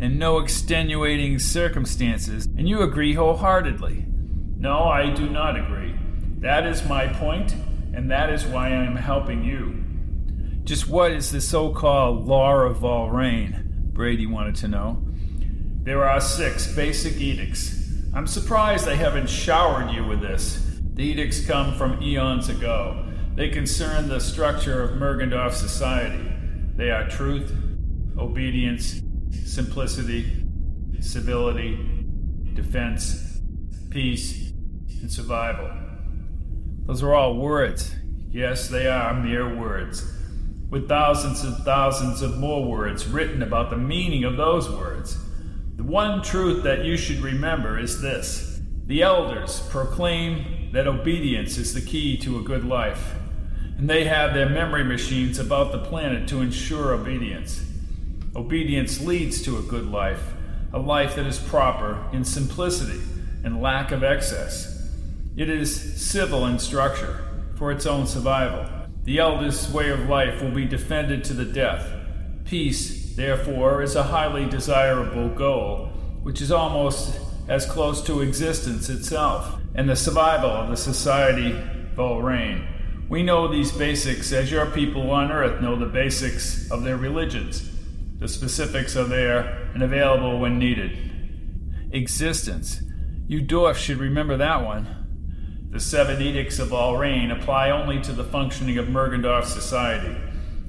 and 0.00 0.18
no 0.18 0.38
extenuating 0.38 1.38
circumstances, 1.38 2.46
and 2.46 2.68
you 2.68 2.82
agree 2.82 3.14
wholeheartedly. 3.14 4.04
No, 4.56 4.84
I 4.84 5.10
do 5.10 5.28
not 5.28 5.56
agree. 5.56 5.94
That 6.38 6.66
is 6.66 6.88
my 6.88 7.08
point, 7.08 7.54
and 7.92 8.10
that 8.10 8.30
is 8.30 8.46
why 8.46 8.68
I 8.68 8.84
am 8.84 8.96
helping 8.96 9.44
you. 9.44 9.84
Just 10.64 10.88
what 10.88 11.12
is 11.12 11.32
the 11.32 11.40
so 11.40 11.72
called 11.72 12.26
law 12.26 12.54
of 12.56 12.78
Volraine? 12.78 13.64
Brady 13.92 14.26
wanted 14.26 14.54
to 14.56 14.68
know. 14.68 15.02
There 15.82 16.04
are 16.04 16.20
six 16.20 16.72
basic 16.74 17.20
edicts. 17.20 17.74
I'm 18.14 18.26
surprised 18.26 18.84
they 18.84 18.96
haven't 18.96 19.28
showered 19.28 19.90
you 19.90 20.04
with 20.04 20.20
this. 20.20 20.64
The 20.94 21.04
edicts 21.04 21.44
come 21.44 21.76
from 21.76 22.02
eons 22.02 22.48
ago. 22.48 23.04
They 23.34 23.48
concern 23.48 24.08
the 24.08 24.20
structure 24.20 24.82
of 24.82 24.98
Mergendorf 25.00 25.52
society. 25.52 26.30
They 26.76 26.90
are 26.90 27.08
truth, 27.08 27.52
obedience, 28.18 29.00
simplicity, 29.48 30.44
civility, 31.00 31.76
defense, 32.54 33.40
peace, 33.90 34.50
and 35.00 35.10
survival. 35.10 35.70
Those 36.86 37.02
are 37.02 37.14
all 37.14 37.36
words. 37.36 37.94
Yes, 38.30 38.68
they 38.68 38.86
are 38.86 39.14
mere 39.14 39.56
words 39.56 40.12
with 40.70 40.88
thousands 40.88 41.44
and 41.44 41.56
thousands 41.64 42.20
of 42.20 42.38
more 42.38 42.64
words 42.64 43.06
written 43.06 43.42
about 43.42 43.70
the 43.70 43.76
meaning 43.76 44.24
of 44.24 44.36
those 44.36 44.68
words. 44.68 45.16
The 45.76 45.82
one 45.82 46.22
truth 46.22 46.62
that 46.64 46.84
you 46.84 46.96
should 46.96 47.20
remember 47.20 47.78
is 47.78 48.02
this 48.02 48.60
the 48.86 49.02
elders 49.02 49.60
proclaim 49.70 50.70
that 50.72 50.86
obedience 50.86 51.56
is 51.56 51.74
the 51.74 51.80
key 51.80 52.16
to 52.18 52.38
a 52.38 52.42
good 52.42 52.64
life, 52.64 53.14
and 53.78 53.88
they 53.88 54.04
have 54.04 54.34
their 54.34 54.48
memory 54.48 54.84
machines 54.84 55.38
about 55.38 55.72
the 55.72 55.78
planet 55.78 56.28
to 56.28 56.40
ensure 56.40 56.92
obedience. 56.92 57.64
Obedience 58.36 59.00
leads 59.00 59.42
to 59.42 59.58
a 59.58 59.62
good 59.62 59.86
life, 59.86 60.32
a 60.72 60.78
life 60.78 61.16
that 61.16 61.26
is 61.26 61.38
proper 61.38 62.04
in 62.12 62.24
simplicity 62.24 63.00
and 63.42 63.62
lack 63.62 63.90
of 63.90 64.04
excess. 64.04 64.90
It 65.36 65.48
is 65.48 66.00
civil 66.00 66.46
in 66.46 66.58
structure 66.58 67.24
for 67.56 67.72
its 67.72 67.86
own 67.86 68.06
survival. 68.06 68.68
The 69.04 69.18
eldest 69.18 69.70
way 69.72 69.90
of 69.90 70.08
life 70.08 70.42
will 70.42 70.50
be 70.50 70.66
defended 70.66 71.24
to 71.24 71.32
the 71.32 71.44
death. 71.44 71.90
Peace, 72.44 73.14
therefore, 73.16 73.82
is 73.82 73.96
a 73.96 74.02
highly 74.02 74.46
desirable 74.46 75.28
goal, 75.30 75.86
which 76.22 76.40
is 76.40 76.52
almost 76.52 77.18
as 77.48 77.64
close 77.64 78.02
to 78.02 78.20
existence 78.20 78.88
itself, 78.88 79.58
and 79.74 79.88
the 79.88 79.96
survival 79.96 80.50
of 80.50 80.68
the 80.68 80.76
society 80.76 81.52
Volrain. 81.94 82.66
We 83.08 83.22
know 83.22 83.48
these 83.48 83.72
basics 83.72 84.32
as 84.32 84.50
your 84.50 84.66
people 84.66 85.10
on 85.10 85.32
Earth 85.32 85.62
know 85.62 85.76
the 85.76 85.86
basics 85.86 86.70
of 86.70 86.84
their 86.84 86.96
religions. 86.96 87.68
The 88.18 88.28
specifics 88.28 88.96
are 88.96 89.04
there 89.04 89.70
and 89.74 89.82
available 89.82 90.40
when 90.40 90.58
needed. 90.58 90.98
Existence. 91.92 92.82
You 93.26 93.40
dwarfs 93.40 93.80
should 93.80 93.98
remember 93.98 94.36
that 94.36 94.64
one. 94.64 95.68
The 95.70 95.80
seven 95.80 96.20
edicts 96.20 96.58
of 96.58 96.68
Volrain 96.68 97.30
apply 97.30 97.70
only 97.70 98.00
to 98.00 98.12
the 98.12 98.24
functioning 98.24 98.78
of 98.78 98.86
Mergendorf 98.86 99.44
society. 99.44 100.16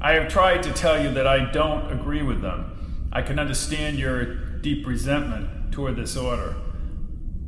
I 0.01 0.13
have 0.13 0.29
tried 0.29 0.63
to 0.63 0.73
tell 0.73 1.01
you 1.01 1.12
that 1.13 1.25
I 1.25 1.51
don't 1.51 1.91
agree 1.91 2.21
with 2.21 2.41
them. 2.41 3.07
I 3.12 3.21
can 3.21 3.39
understand 3.39 3.97
your 3.97 4.35
deep 4.62 4.85
resentment 4.85 5.71
toward 5.71 5.95
this 5.95 6.15
order, 6.15 6.55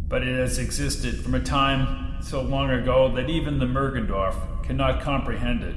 but 0.08 0.24
it 0.24 0.38
has 0.38 0.58
existed 0.58 1.22
from 1.22 1.36
a 1.36 1.44
time 1.44 2.22
so 2.24 2.42
long 2.42 2.72
ago 2.72 3.14
that 3.16 3.30
even 3.30 3.60
the 3.60 3.66
Mergendorf 3.66 4.64
cannot 4.64 5.02
comprehend 5.02 5.64
it. 5.64 5.76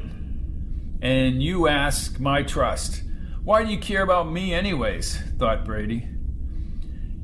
And 1.02 1.42
you 1.42 1.68
ask 1.68 2.18
my 2.18 2.42
trust. 2.42 3.02
Why 3.44 3.62
do 3.62 3.70
you 3.70 3.78
care 3.78 4.02
about 4.02 4.32
me, 4.32 4.54
anyways? 4.54 5.18
thought 5.38 5.66
Brady. 5.66 6.08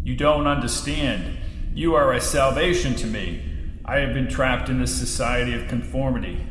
You 0.02 0.14
don't 0.16 0.46
understand. 0.46 1.38
You 1.74 1.94
are 1.94 2.12
a 2.12 2.20
salvation 2.20 2.94
to 2.96 3.06
me. 3.06 3.42
I 3.86 4.00
have 4.00 4.12
been 4.12 4.28
trapped 4.28 4.68
in 4.68 4.78
this 4.78 4.94
society 4.94 5.54
of 5.54 5.68
conformity. 5.68 6.44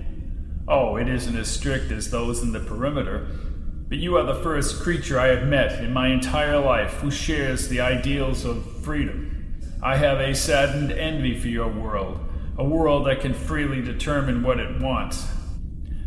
Oh, 0.68 0.96
it 0.96 1.08
isn't 1.08 1.38
as 1.38 1.48
strict 1.48 1.92
as 1.92 2.10
those 2.10 2.42
in 2.42 2.52
the 2.52 2.60
perimeter, 2.60 3.28
but 3.88 4.00
you 4.00 4.18
are 4.18 4.24
the 4.24 4.42
first 4.42 4.82
creature 4.82 5.20
I 5.20 5.28
have 5.28 5.48
met 5.48 5.84
in 5.84 5.94
my 5.94 6.08
entire 6.08 6.60
life 6.60 6.94
who 6.96 7.12
shares 7.12 7.68
the 7.68 7.80
ideals 7.80 8.46
of 8.46 8.84
freedom. 8.84 9.60
I 9.84 9.98
have 9.98 10.20
a 10.20 10.34
saddened 10.34 10.92
envy 10.92 11.40
for 11.40 11.48
your 11.48 11.70
world 11.70 12.20
a 12.60 12.64
world 12.64 13.08
that 13.08 13.22
can 13.22 13.34
freely 13.34 13.82
determine 13.82 14.44
what 14.44 14.60
it 14.60 14.82
wants, 14.82 15.26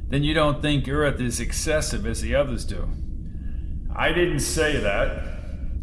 then 0.08 0.22
you 0.22 0.34
don't 0.34 0.60
think 0.60 0.86
Earth 0.86 1.18
is 1.18 1.40
excessive 1.40 2.06
as 2.06 2.20
the 2.20 2.34
others 2.34 2.66
do. 2.66 2.86
I 3.94 4.12
didn't 4.12 4.40
say 4.40 4.78
that, 4.78 5.22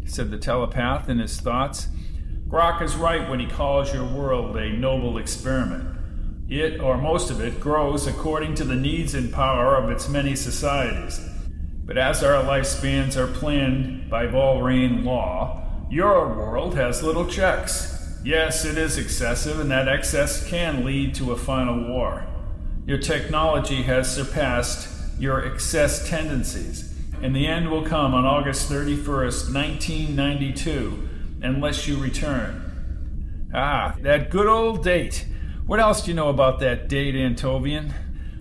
said 0.04 0.30
the 0.30 0.38
telepath 0.38 1.08
in 1.08 1.18
his 1.20 1.40
thoughts. 1.40 1.88
Grac 2.48 2.82
is 2.82 2.96
right 2.96 3.28
when 3.30 3.38
he 3.38 3.46
calls 3.46 3.94
your 3.94 4.04
world 4.04 4.56
a 4.56 4.70
noble 4.70 5.16
experiment. 5.18 5.96
It, 6.48 6.80
or 6.80 6.98
most 6.98 7.30
of 7.30 7.40
it, 7.40 7.60
grows 7.60 8.08
according 8.08 8.56
to 8.56 8.64
the 8.64 8.74
needs 8.74 9.14
and 9.14 9.32
power 9.32 9.76
of 9.76 9.88
its 9.88 10.08
many 10.08 10.34
societies. 10.34 11.20
But 11.84 11.96
as 11.98 12.24
our 12.24 12.42
lifespans 12.42 13.16
are 13.16 13.28
planned 13.28 14.10
by 14.10 14.26
Volrain 14.26 15.04
law, 15.04 15.62
your 15.88 16.36
world 16.36 16.74
has 16.74 17.04
little 17.04 17.26
checks. 17.26 18.18
Yes, 18.24 18.64
it 18.64 18.76
is 18.76 18.98
excessive, 18.98 19.60
and 19.60 19.70
that 19.70 19.86
excess 19.86 20.48
can 20.48 20.84
lead 20.84 21.14
to 21.14 21.30
a 21.30 21.36
final 21.36 21.88
war. 21.88 22.26
Your 22.86 22.98
technology 22.98 23.82
has 23.82 24.12
surpassed 24.12 24.88
your 25.20 25.44
excess 25.44 26.08
tendencies, 26.08 26.89
and 27.22 27.34
the 27.34 27.46
end 27.46 27.70
will 27.70 27.82
come 27.82 28.14
on 28.14 28.24
August 28.24 28.70
31st, 28.70 29.52
1992, 29.54 31.08
unless 31.42 31.86
you 31.86 31.96
return. 31.96 33.48
Ah, 33.54 33.96
that 34.00 34.30
good 34.30 34.46
old 34.46 34.84
date. 34.84 35.26
What 35.66 35.80
else 35.80 36.02
do 36.02 36.10
you 36.10 36.14
know 36.14 36.28
about 36.28 36.60
that 36.60 36.88
date, 36.88 37.14
Antovian? 37.14 37.92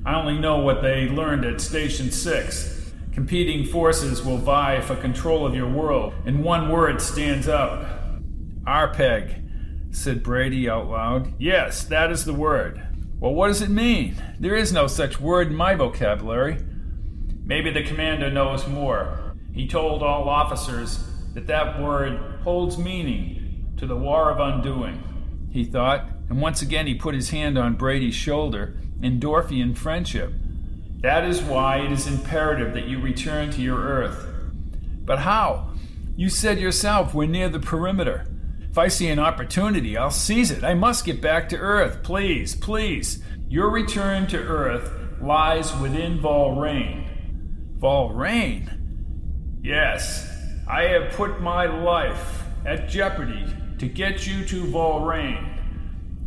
I 0.06 0.16
only 0.16 0.38
know 0.40 0.60
what 0.60 0.82
they 0.82 1.10
learned 1.10 1.46
at 1.46 1.62
Station 1.62 2.12
6. 2.12 2.92
Competing 3.12 3.66
forces 3.66 4.24
will 4.24 4.38
vie 4.38 4.82
for 4.82 4.96
control 4.96 5.46
of 5.46 5.54
your 5.54 5.70
world, 5.70 6.14
and 6.26 6.44
one 6.44 6.70
word 6.70 7.02
stands 7.02 7.50
out 7.50 7.86
Arpeg 8.66 9.40
said 9.92 10.24
Brady 10.24 10.70
out 10.70 10.88
loud. 10.88 11.34
Yes, 11.40 11.84
that 11.86 12.12
is 12.12 12.26
the 12.26 12.34
word. 12.34 12.82
Well, 13.20 13.34
what 13.34 13.48
does 13.48 13.62
it 13.62 13.70
mean? 13.70 14.16
There 14.40 14.56
is 14.56 14.72
no 14.72 14.88
such 14.88 15.20
word 15.20 15.48
in 15.48 15.56
my 15.56 15.76
vocabulary. 15.76 16.60
Maybe 17.50 17.72
the 17.72 17.82
commander 17.82 18.30
knows 18.30 18.68
more. 18.68 19.34
He 19.56 19.68
told 19.68 20.04
all 20.04 20.30
officers 20.30 21.04
that 21.34 21.48
that 21.48 21.82
word 21.82 22.42
holds 22.44 22.78
meaning 22.78 23.74
to 23.78 23.88
the 23.88 23.96
War 23.96 24.30
of 24.30 24.40
Undoing, 24.40 25.50
he 25.52 25.66
thought, 25.66 26.08
and 26.30 26.44
once 26.44 26.62
again 26.62 26.86
he 26.86 26.94
put 26.94 27.16
his 27.16 27.32
hand 27.32 27.58
on 27.58 27.76
Brady's 27.76 28.14
shoulder 28.14 28.78
in 29.02 29.20
Dorfian 29.20 29.76
friendship. 29.76 30.32
That 31.00 31.26
is 31.26 31.42
why 31.42 31.78
it 31.78 31.92
is 31.92 32.06
imperative 32.06 32.76
that 32.76 32.88
you 32.88 33.00
return 33.00 33.50
to 33.54 33.62
your 33.64 33.80
Earth. 33.80 34.28
But 35.04 35.18
how? 35.18 35.72
You 36.16 36.30
said 36.30 36.60
yourself 36.60 37.16
we're 37.16 37.26
near 37.26 37.50
the 37.50 37.60
perimeter. 37.60 38.28
If 38.70 38.78
I 38.78 38.90
see 38.90 39.08
an 39.08 39.18
opportunity, 39.18 39.98
I'll 39.98 40.12
seize 40.12 40.52
it. 40.52 40.64
I 40.64 40.76
must 40.76 41.04
get 41.04 41.20
back 41.20 41.50
to 41.50 41.58
Earth. 41.58 42.04
Please, 42.04 42.54
please. 42.54 43.24
Your 43.48 43.72
return 43.72 44.28
to 44.28 44.38
Earth 44.38 44.92
lies 45.20 45.76
within 45.78 46.20
Volrain. 46.20 47.09
Volrain? 47.80 48.78
Yes, 49.62 50.30
I 50.68 50.84
have 50.84 51.14
put 51.14 51.42
my 51.42 51.66
life 51.66 52.44
at 52.66 52.90
jeopardy 52.90 53.46
to 53.78 53.88
get 53.88 54.28
you 54.28 54.44
to 54.46 54.66
Volrain. 54.66 55.58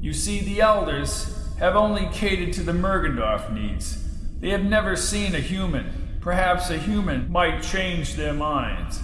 You 0.00 0.14
see, 0.14 0.40
the 0.40 0.62
elders 0.62 1.50
have 1.58 1.76
only 1.76 2.08
catered 2.12 2.54
to 2.54 2.62
the 2.62 2.72
Mergendorf 2.72 3.52
needs. 3.52 4.02
They 4.40 4.48
have 4.50 4.64
never 4.64 4.96
seen 4.96 5.34
a 5.34 5.40
human. 5.40 6.18
Perhaps 6.20 6.70
a 6.70 6.78
human 6.78 7.30
might 7.30 7.62
change 7.62 8.14
their 8.14 8.32
minds. 8.32 9.00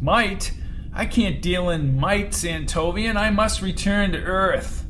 Might? 0.00 0.52
I 0.94 1.04
can't 1.06 1.42
deal 1.42 1.68
in 1.70 1.98
might, 1.98 2.30
Antovian. 2.30 3.16
I 3.16 3.30
must 3.30 3.62
return 3.62 4.12
to 4.12 4.18
Earth. 4.18 4.86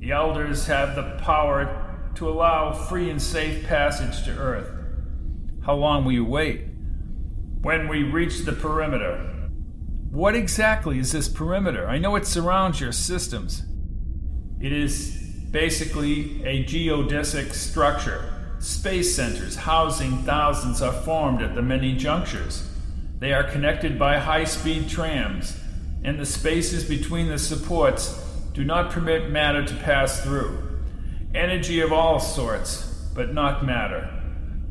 The 0.00 0.10
elders 0.10 0.66
have 0.66 0.94
the 0.96 1.18
power 1.22 2.10
to 2.16 2.28
allow 2.28 2.72
free 2.72 3.10
and 3.10 3.22
safe 3.22 3.66
passage 3.66 4.24
to 4.24 4.36
Earth. 4.36 4.75
How 5.66 5.74
long 5.74 6.04
will 6.04 6.12
you 6.12 6.24
wait? 6.24 6.60
When 7.62 7.88
we 7.88 8.04
reach 8.04 8.44
the 8.44 8.52
perimeter. 8.52 9.18
What 10.12 10.36
exactly 10.36 11.00
is 11.00 11.10
this 11.10 11.28
perimeter? 11.28 11.88
I 11.88 11.98
know 11.98 12.14
it 12.14 12.24
surrounds 12.24 12.80
your 12.80 12.92
systems. 12.92 13.64
It 14.60 14.72
is 14.72 15.10
basically 15.50 16.40
a 16.44 16.62
geodesic 16.64 17.52
structure. 17.52 18.32
Space 18.60 19.16
centers 19.16 19.56
housing 19.56 20.18
thousands 20.18 20.82
are 20.82 20.92
formed 20.92 21.42
at 21.42 21.56
the 21.56 21.62
many 21.62 21.96
junctures. 21.96 22.70
They 23.18 23.32
are 23.32 23.42
connected 23.42 23.98
by 23.98 24.18
high 24.18 24.44
speed 24.44 24.88
trams, 24.88 25.58
and 26.04 26.16
the 26.20 26.26
spaces 26.26 26.84
between 26.84 27.26
the 27.26 27.40
supports 27.40 28.22
do 28.52 28.62
not 28.62 28.92
permit 28.92 29.32
matter 29.32 29.64
to 29.64 29.74
pass 29.74 30.20
through. 30.20 30.78
Energy 31.34 31.80
of 31.80 31.92
all 31.92 32.20
sorts, 32.20 32.84
but 33.16 33.34
not 33.34 33.66
matter. 33.66 34.15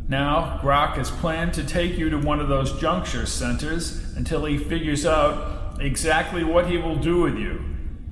Now, 0.08 0.60
Grac 0.62 0.96
has 0.98 1.10
planned 1.10 1.56
to 1.56 1.64
take 1.64 1.98
you 1.98 2.12
to 2.12 2.18
one 2.18 2.40
of 2.40 2.48
those 2.48 2.80
juncture 2.80 3.26
centers 3.26 4.16
until 4.16 4.46
he 4.46 4.58
figures 4.58 5.06
out 5.06 5.82
exactly 5.82 6.44
what 6.44 6.70
he 6.70 6.78
will 6.78 6.96
do 6.96 7.22
with 7.22 7.38
you, 7.38 7.64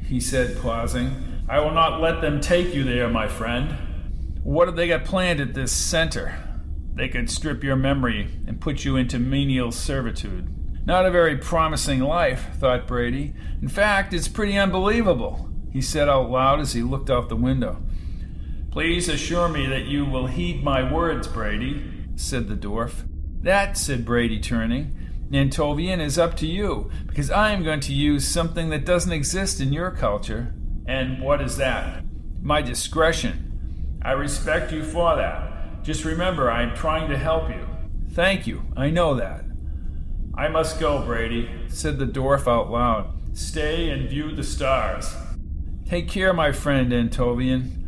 he 0.02 0.20
said, 0.20 0.60
pausing. 0.60 1.44
I 1.48 1.60
will 1.60 1.72
not 1.72 2.02
let 2.02 2.22
them 2.22 2.42
take 2.42 2.74
you 2.74 2.84
there, 2.84 3.10
my 3.10 3.28
friend. 3.28 3.78
What 4.42 4.68
have 4.68 4.76
they 4.76 4.88
got 4.88 5.06
planned 5.06 5.40
at 5.40 5.54
this 5.54 5.72
center? 5.72 6.36
They 6.96 7.10
could 7.10 7.30
strip 7.30 7.64
your 7.64 7.76
memory 7.76 8.28
and 8.48 8.60
put 8.60 8.84
you 8.84 8.96
into 8.96 9.20
menial 9.20 9.72
servitude. 9.72 10.50
Not 10.86 11.06
a 11.06 11.12
very 11.12 11.38
promising 11.38 12.00
life, 12.00 12.48
thought 12.58 12.88
Brady. 12.88 13.36
In 13.62 13.68
fact, 13.68 14.14
it's 14.14 14.28
pretty 14.28 14.58
unbelievable, 14.58 15.50
he 15.72 15.82
said 15.82 16.10
out 16.10 16.32
loud 16.32 16.60
as 16.60 16.74
he 16.74 16.82
looked 16.82 17.10
out 17.12 17.30
the 17.30 17.36
window. 17.36 17.83
Please 18.74 19.08
assure 19.08 19.48
me 19.50 19.68
that 19.68 19.86
you 19.86 20.04
will 20.04 20.26
heed 20.26 20.64
my 20.64 20.92
words, 20.92 21.28
Brady, 21.28 21.84
said 22.16 22.48
the 22.48 22.56
dwarf. 22.56 23.08
That, 23.44 23.78
said 23.78 24.04
Brady, 24.04 24.40
turning, 24.40 24.98
Antovian 25.30 26.02
is 26.02 26.18
up 26.18 26.36
to 26.38 26.48
you, 26.48 26.90
because 27.06 27.30
I 27.30 27.52
am 27.52 27.64
going 27.64 27.82
to 27.82 27.94
use 27.94 28.28
something 28.28 28.72
that 28.72 28.84
doesn't 28.84 29.12
exist 29.12 29.62
in 29.62 29.74
your 29.74 29.92
culture. 29.92 30.56
And 30.88 31.22
what 31.22 31.40
is 31.40 31.58
that? 31.58 32.04
My 32.42 32.64
discretion. 32.64 34.00
I 34.02 34.14
respect 34.14 34.72
you 34.72 34.84
for 34.84 35.18
that. 35.18 35.84
Just 35.84 36.04
remember, 36.04 36.50
I 36.50 36.64
am 36.64 36.76
trying 36.76 37.12
to 37.12 37.18
help 37.18 37.50
you. 37.50 37.68
Thank 38.14 38.48
you, 38.48 38.64
I 38.76 38.90
know 38.90 39.14
that. 39.14 39.46
I 40.34 40.48
must 40.48 40.80
go, 40.80 41.06
Brady, 41.06 41.48
said 41.68 42.00
the 42.00 42.08
dwarf 42.08 42.48
out 42.48 42.72
loud. 42.72 43.38
Stay 43.38 43.92
and 43.92 44.10
view 44.10 44.36
the 44.36 44.44
stars. 44.44 45.14
Take 45.88 46.10
care, 46.10 46.34
my 46.34 46.52
friend 46.52 46.92
Antovian. 46.92 47.83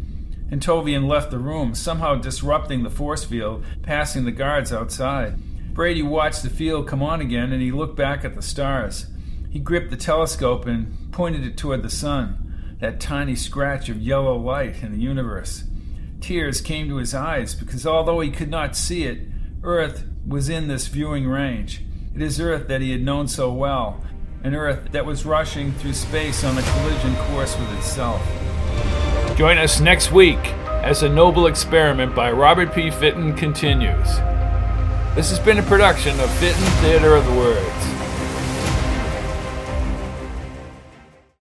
Antovian 0.52 1.08
left 1.08 1.32
the 1.32 1.40
room, 1.40 1.74
somehow 1.74 2.16
disrupting 2.16 2.84
the 2.84 2.90
force 2.90 3.24
field, 3.24 3.64
passing 3.82 4.26
the 4.26 4.32
guards 4.32 4.72
outside. 4.72 5.38
Brady 5.74 6.04
watched 6.04 6.44
the 6.44 6.50
field 6.50 6.88
come 6.88 7.02
on 7.02 7.20
again 7.20 7.52
and 7.52 7.62
he 7.62 7.72
looked 7.72 7.98
back 7.98 8.24
at 8.24 8.36
the 8.36 8.42
stars. 8.42 9.08
He 9.50 9.60
gripped 9.60 9.90
the 9.90 9.98
telescope 9.98 10.66
and 10.66 11.12
pointed 11.12 11.46
it 11.46 11.58
toward 11.58 11.82
the 11.82 11.90
sun, 11.90 12.78
that 12.80 13.00
tiny 13.00 13.36
scratch 13.36 13.90
of 13.90 14.02
yellow 14.02 14.38
light 14.38 14.84
in 14.84 14.92
the 14.92 15.02
universe. 15.02 15.64
Tears 16.22 16.62
came 16.62 16.88
to 16.90 16.98
his 16.98 17.14
eyes 17.14 17.56
because 17.56 17.86
although 17.86 18.20
he 18.20 18.32
could 18.32 18.50
not 18.50 18.76
see 18.76 19.04
it, 19.04 19.28
Earth 19.64 20.06
was 20.28 20.48
in 20.48 20.68
this 20.68 20.88
viewing 20.88 21.28
range. 21.28 21.84
It 22.16 22.22
is 22.22 22.40
Earth 22.40 22.68
that 22.68 22.82
he 22.82 22.92
had 22.92 23.02
known 23.02 23.28
so 23.28 23.52
well, 23.52 24.04
an 24.44 24.56
Earth 24.56 24.92
that 24.92 25.06
was 25.06 25.26
rushing 25.26 25.74
through 25.74 25.94
space 25.94 26.44
on 26.44 26.58
a 26.58 26.62
collision 26.62 27.16
course 27.16 27.58
with 27.58 27.78
itself. 27.78 28.22
Join 29.38 29.58
us 29.58 29.82
next 29.82 30.14
week 30.14 30.40
as 30.82 31.04
a 31.04 31.10
noble 31.10 31.48
experiment 31.48 32.16
by 32.16 32.32
Robert 32.32 32.74
P. 32.74 32.90
Fitton 32.90 33.34
continues. 33.34 34.16
This 35.14 35.30
has 35.30 35.40
been 35.40 35.58
a 35.58 35.64
production 35.64 36.18
of 36.22 36.32
Fitton 36.38 36.64
Theater 36.82 37.16
of 37.16 37.26
the 37.26 37.34
Words. 37.34 37.95